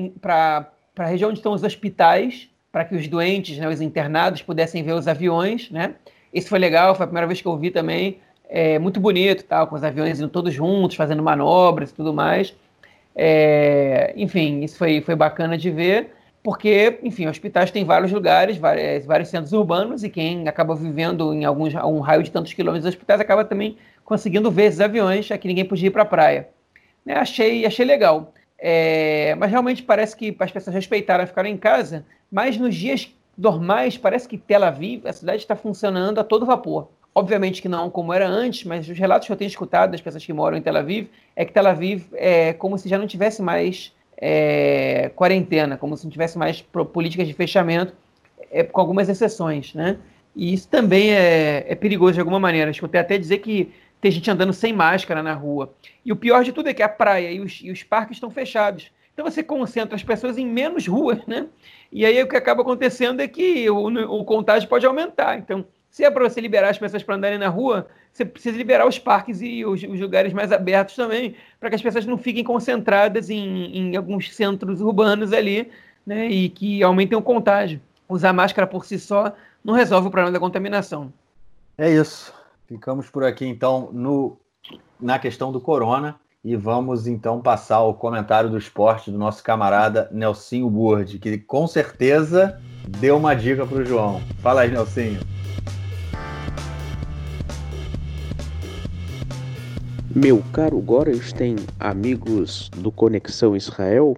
[0.97, 4.93] a região onde estão os hospitais, para que os doentes, né, os internados, pudessem ver
[4.93, 5.69] os aviões.
[5.69, 5.95] Né?
[6.33, 9.67] Isso foi legal, foi a primeira vez que eu vi também é, muito bonito, tal,
[9.67, 12.55] com os aviões indo todos juntos, fazendo manobras e tudo mais.
[13.21, 16.11] É, enfim, isso foi, foi bacana de ver,
[16.41, 21.43] porque, enfim, hospitais têm vários lugares, vários, vários centros urbanos, e quem acaba vivendo em
[21.43, 25.49] alguns, um raio de tantos quilômetros dos hospitais acaba também conseguindo ver esses aviões, que
[25.49, 26.47] ninguém podia ir para a praia.
[27.05, 28.33] É, achei, achei legal.
[28.57, 33.97] É, mas realmente parece que as pessoas respeitaram, ficaram em casa, mas nos dias normais
[33.97, 36.87] parece que Tel Aviv, a cidade está funcionando a todo vapor.
[37.19, 40.25] Obviamente que não como era antes, mas os relatos que eu tenho escutado das pessoas
[40.25, 43.41] que moram em Tel Aviv é que Tel Aviv é como se já não tivesse
[43.41, 47.93] mais é, quarentena, como se não tivesse mais políticas de fechamento,
[48.49, 49.97] é, com algumas exceções, né?
[50.33, 52.71] E isso também é, é perigoso de alguma maneira.
[52.71, 55.73] Escutei até dizer que tem gente andando sem máscara na rua.
[56.05, 58.31] E o pior de tudo é que a praia e os, e os parques estão
[58.31, 58.93] fechados.
[59.13, 61.47] Então você concentra as pessoas em menos ruas, né?
[61.91, 63.87] E aí o que acaba acontecendo é que o,
[64.19, 65.37] o contágio pode aumentar.
[65.37, 68.87] Então, se é para você liberar as pessoas para andarem na rua, você precisa liberar
[68.87, 72.43] os parques e os, os lugares mais abertos também, para que as pessoas não fiquem
[72.43, 75.69] concentradas em, em alguns centros urbanos ali,
[76.05, 77.81] né, e que aumentem o contágio.
[78.07, 79.33] Usar máscara por si só
[79.63, 81.13] não resolve o problema da contaminação.
[81.77, 82.33] É isso.
[82.67, 84.37] Ficamos por aqui então no,
[84.99, 90.09] na questão do corona e vamos então passar o comentário do esporte do nosso camarada
[90.11, 94.21] Nelsinho Burd, que com certeza deu uma dica para o João.
[94.41, 95.19] Fala aí, Nelsinho.
[100.21, 104.17] Meu caro Gorenstein, amigos do Conexão Israel,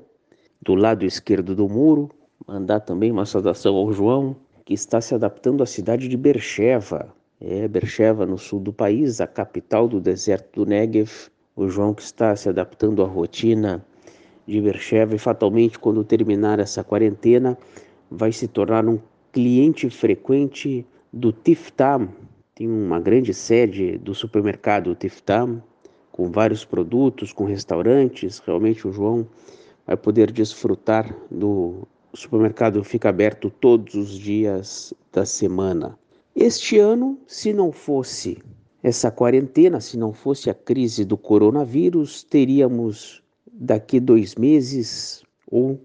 [0.60, 2.10] do lado esquerdo do muro,
[2.48, 4.36] mandar também uma saudação ao João,
[4.66, 7.14] que está se adaptando à cidade de Bercheva.
[7.40, 11.30] É, Bercheva, no sul do país, a capital do deserto do Negev.
[11.56, 13.86] O João que está se adaptando à rotina
[14.48, 17.56] de Bercheva e fatalmente, quando terminar essa quarentena,
[18.10, 18.98] vai se tornar um
[19.32, 20.84] cliente frequente
[21.14, 22.10] do Tiftam.
[22.56, 25.62] Tem uma grande sede do supermercado Tiftam,
[26.12, 28.40] com vários produtos, com restaurantes.
[28.40, 29.28] Realmente o João
[29.86, 35.98] vai poder desfrutar do supermercado fica aberto todos os dias da semana.
[36.36, 38.38] Este ano, se não fosse
[38.84, 45.80] essa quarentena, se não fosse a crise do coronavírus, teríamos daqui dois meses ou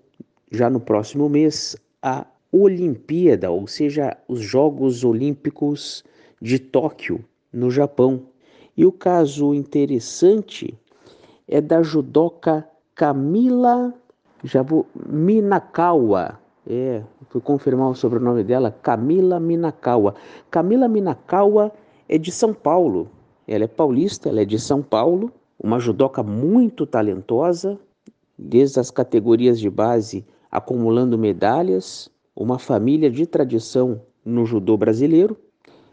[0.51, 6.05] já no próximo mês a Olimpíada, ou seja, os Jogos Olímpicos
[6.41, 8.23] de Tóquio, no Japão.
[8.77, 10.79] E o caso interessante
[11.49, 13.95] é da judoca Camila
[14.45, 16.39] Jabu Minakawa.
[16.69, 20.15] É, fui confirmar o sobrenome dela, Camila Minakawa.
[20.51, 21.73] Camila Minakawa
[22.09, 23.09] é de São Paulo.
[23.49, 27.79] Ela é paulista, ela é de São Paulo, uma judoca muito talentosa,
[28.37, 35.37] desde as categorias de base acumulando medalhas, uma família de tradição no judô brasileiro,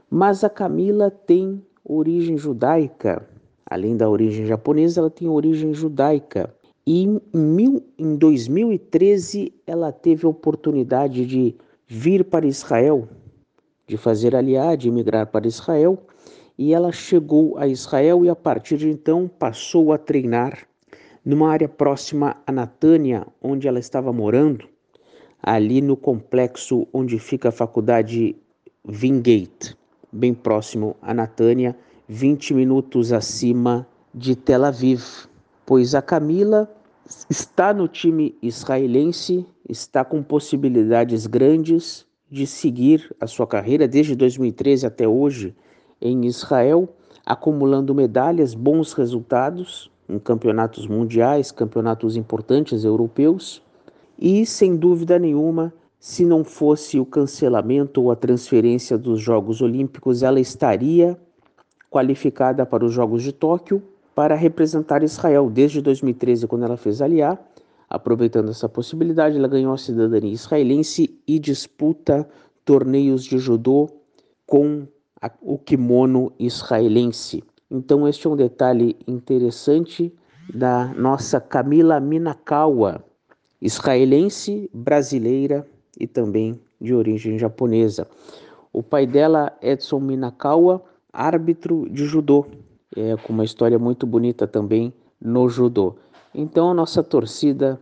[0.09, 3.27] mas a Camila tem origem judaica.
[3.65, 6.53] Além da origem japonesa, ela tem origem judaica.
[6.85, 11.55] E em, mil, em 2013 ela teve a oportunidade de
[11.87, 13.07] vir para Israel
[13.87, 15.97] de fazer aliar, de migrar para Israel,
[16.57, 20.67] e ela chegou a Israel e a partir de então passou a treinar
[21.25, 24.67] numa área próxima a Natânia, onde ela estava morando,
[25.41, 28.35] ali no complexo onde fica a faculdade
[28.85, 29.77] Vingate,
[30.13, 31.75] bem próximo a Natânia,
[32.07, 35.03] 20 minutos acima de Tel Aviv,
[35.65, 36.69] pois a Camila
[37.29, 44.85] está no time israelense, está com possibilidades grandes de seguir a sua carreira desde 2013
[44.85, 45.55] até hoje
[45.99, 46.87] em Israel,
[47.25, 53.63] acumulando medalhas, bons resultados em campeonatos mundiais, campeonatos importantes europeus.
[54.19, 55.73] E, sem dúvida nenhuma,
[56.05, 61.17] se não fosse o cancelamento ou a transferência dos Jogos Olímpicos, ela estaria
[61.89, 63.81] qualificada para os Jogos de Tóquio
[64.13, 67.41] para representar Israel desde 2013, quando ela fez aliar
[67.89, 72.27] Aproveitando essa possibilidade, ela ganhou a cidadania israelense e disputa
[72.65, 73.87] torneios de judô
[74.45, 74.85] com
[75.21, 77.41] a, o kimono israelense.
[77.71, 80.13] Então, este é um detalhe interessante
[80.53, 83.01] da nossa Camila Minakawa,
[83.61, 85.65] israelense, brasileira
[85.99, 88.07] e também de origem japonesa.
[88.71, 92.47] O pai dela, Edson Minakawa, árbitro de judô,
[92.95, 95.95] é, com uma história muito bonita também no judô.
[96.33, 97.79] Então a nossa torcida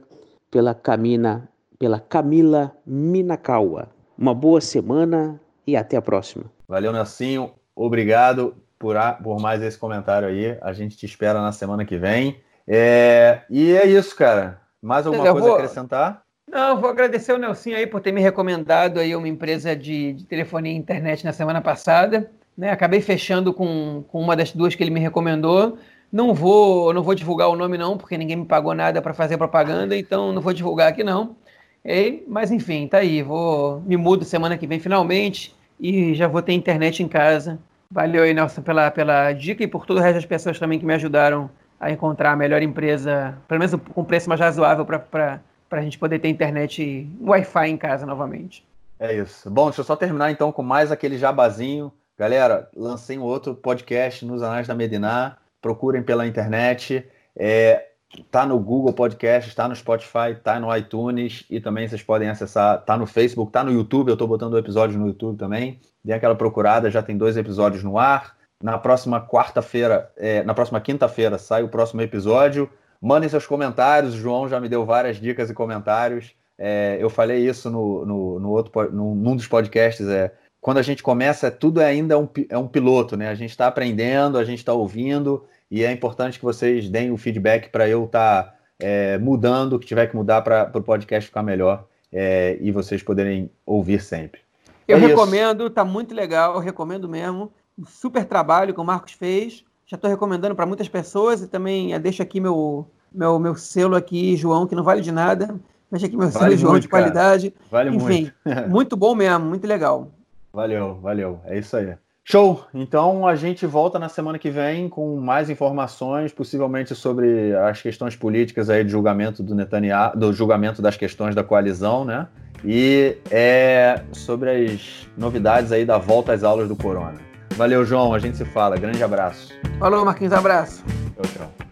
[0.49, 1.49] pela Camina,
[1.79, 3.89] pela Camila Minakawa.
[4.17, 6.45] Uma boa semana e até a próxima.
[6.67, 7.51] Valeu, Nelsinho.
[7.75, 10.57] Obrigado por, a, por mais esse comentário aí.
[10.61, 12.39] A gente te espera na semana que vem.
[12.67, 14.61] É, e é isso, cara.
[14.81, 15.55] Mais alguma eu coisa vou...
[15.55, 16.23] a acrescentar?
[16.51, 20.25] Não, vou agradecer o Nelson aí por ter me recomendado aí uma empresa de, de
[20.25, 22.29] telefonia e internet na semana passada.
[22.57, 22.69] Né?
[22.69, 25.77] Acabei fechando com, com uma das duas que ele me recomendou.
[26.11, 29.37] Não vou, não vou divulgar o nome não, porque ninguém me pagou nada para fazer
[29.37, 31.37] propaganda, então não vou divulgar aqui não.
[31.85, 33.23] E, mas enfim, tá aí.
[33.23, 37.59] Vou me mudo semana que vem finalmente e já vou ter internet em casa.
[37.89, 40.85] Valeu aí, Nelson, pela, pela dica e por todo o resto das pessoas também que
[40.85, 41.49] me ajudaram
[41.79, 45.39] a encontrar a melhor empresa, pelo menos com preço mais razoável para
[45.79, 48.65] a gente poder ter internet Wi-Fi em casa novamente.
[48.99, 49.49] É isso.
[49.49, 51.91] Bom, deixa eu só terminar então com mais aquele jabazinho.
[52.17, 57.05] Galera, lancei um outro podcast nos Anais da Medinar procurem pela internet.
[57.35, 57.87] É,
[58.29, 62.81] tá no Google Podcast, está no Spotify, tá no iTunes e também vocês podem acessar,
[62.81, 65.79] tá no Facebook, tá no YouTube, eu estou botando episódios no YouTube também.
[66.03, 68.35] Dê aquela procurada, já tem dois episódios no ar.
[68.61, 72.69] Na próxima quarta-feira, é, na próxima quinta-feira sai o próximo episódio.
[73.01, 76.35] Mandem seus comentários, o João já me deu várias dicas e comentários.
[76.57, 80.31] É, eu falei isso no, no, no outro, no, num dos podcasts, é,
[80.61, 83.29] quando a gente começa, tudo é ainda um, é um piloto, né?
[83.29, 87.17] A gente está aprendendo, a gente está ouvindo, e é importante que vocês deem o
[87.17, 91.27] feedback para eu estar tá, é, mudando o que tiver que mudar para o podcast
[91.27, 94.41] ficar melhor é, e vocês poderem ouvir sempre.
[94.87, 95.73] Eu é recomendo, isso.
[95.73, 97.51] tá muito legal, eu recomendo mesmo.
[97.87, 99.63] super trabalho que o Marcos fez.
[99.91, 104.37] Já estou recomendando para muitas pessoas e também deixo aqui meu, meu, meu selo aqui,
[104.37, 105.53] João, que não vale de nada.
[105.91, 107.53] Deixa aqui meu vale selo, João, de qualidade.
[107.69, 108.69] Vale Enfim, muito.
[108.71, 110.07] muito bom mesmo, muito legal.
[110.53, 111.41] Valeu, valeu.
[111.43, 111.93] É isso aí.
[112.23, 112.63] Show!
[112.73, 118.15] Então a gente volta na semana que vem com mais informações, possivelmente sobre as questões
[118.15, 122.29] políticas aí de julgamento do Netanyahu, do julgamento das questões da coalizão, né?
[122.63, 127.30] E é sobre as novidades aí da volta às aulas do Corona.
[127.61, 128.11] Valeu, João.
[128.11, 128.75] A gente se fala.
[128.75, 129.53] Grande abraço.
[129.77, 130.33] Falou, Marquinhos.
[130.33, 130.83] Abraço.
[131.13, 131.70] Tchau, tchau.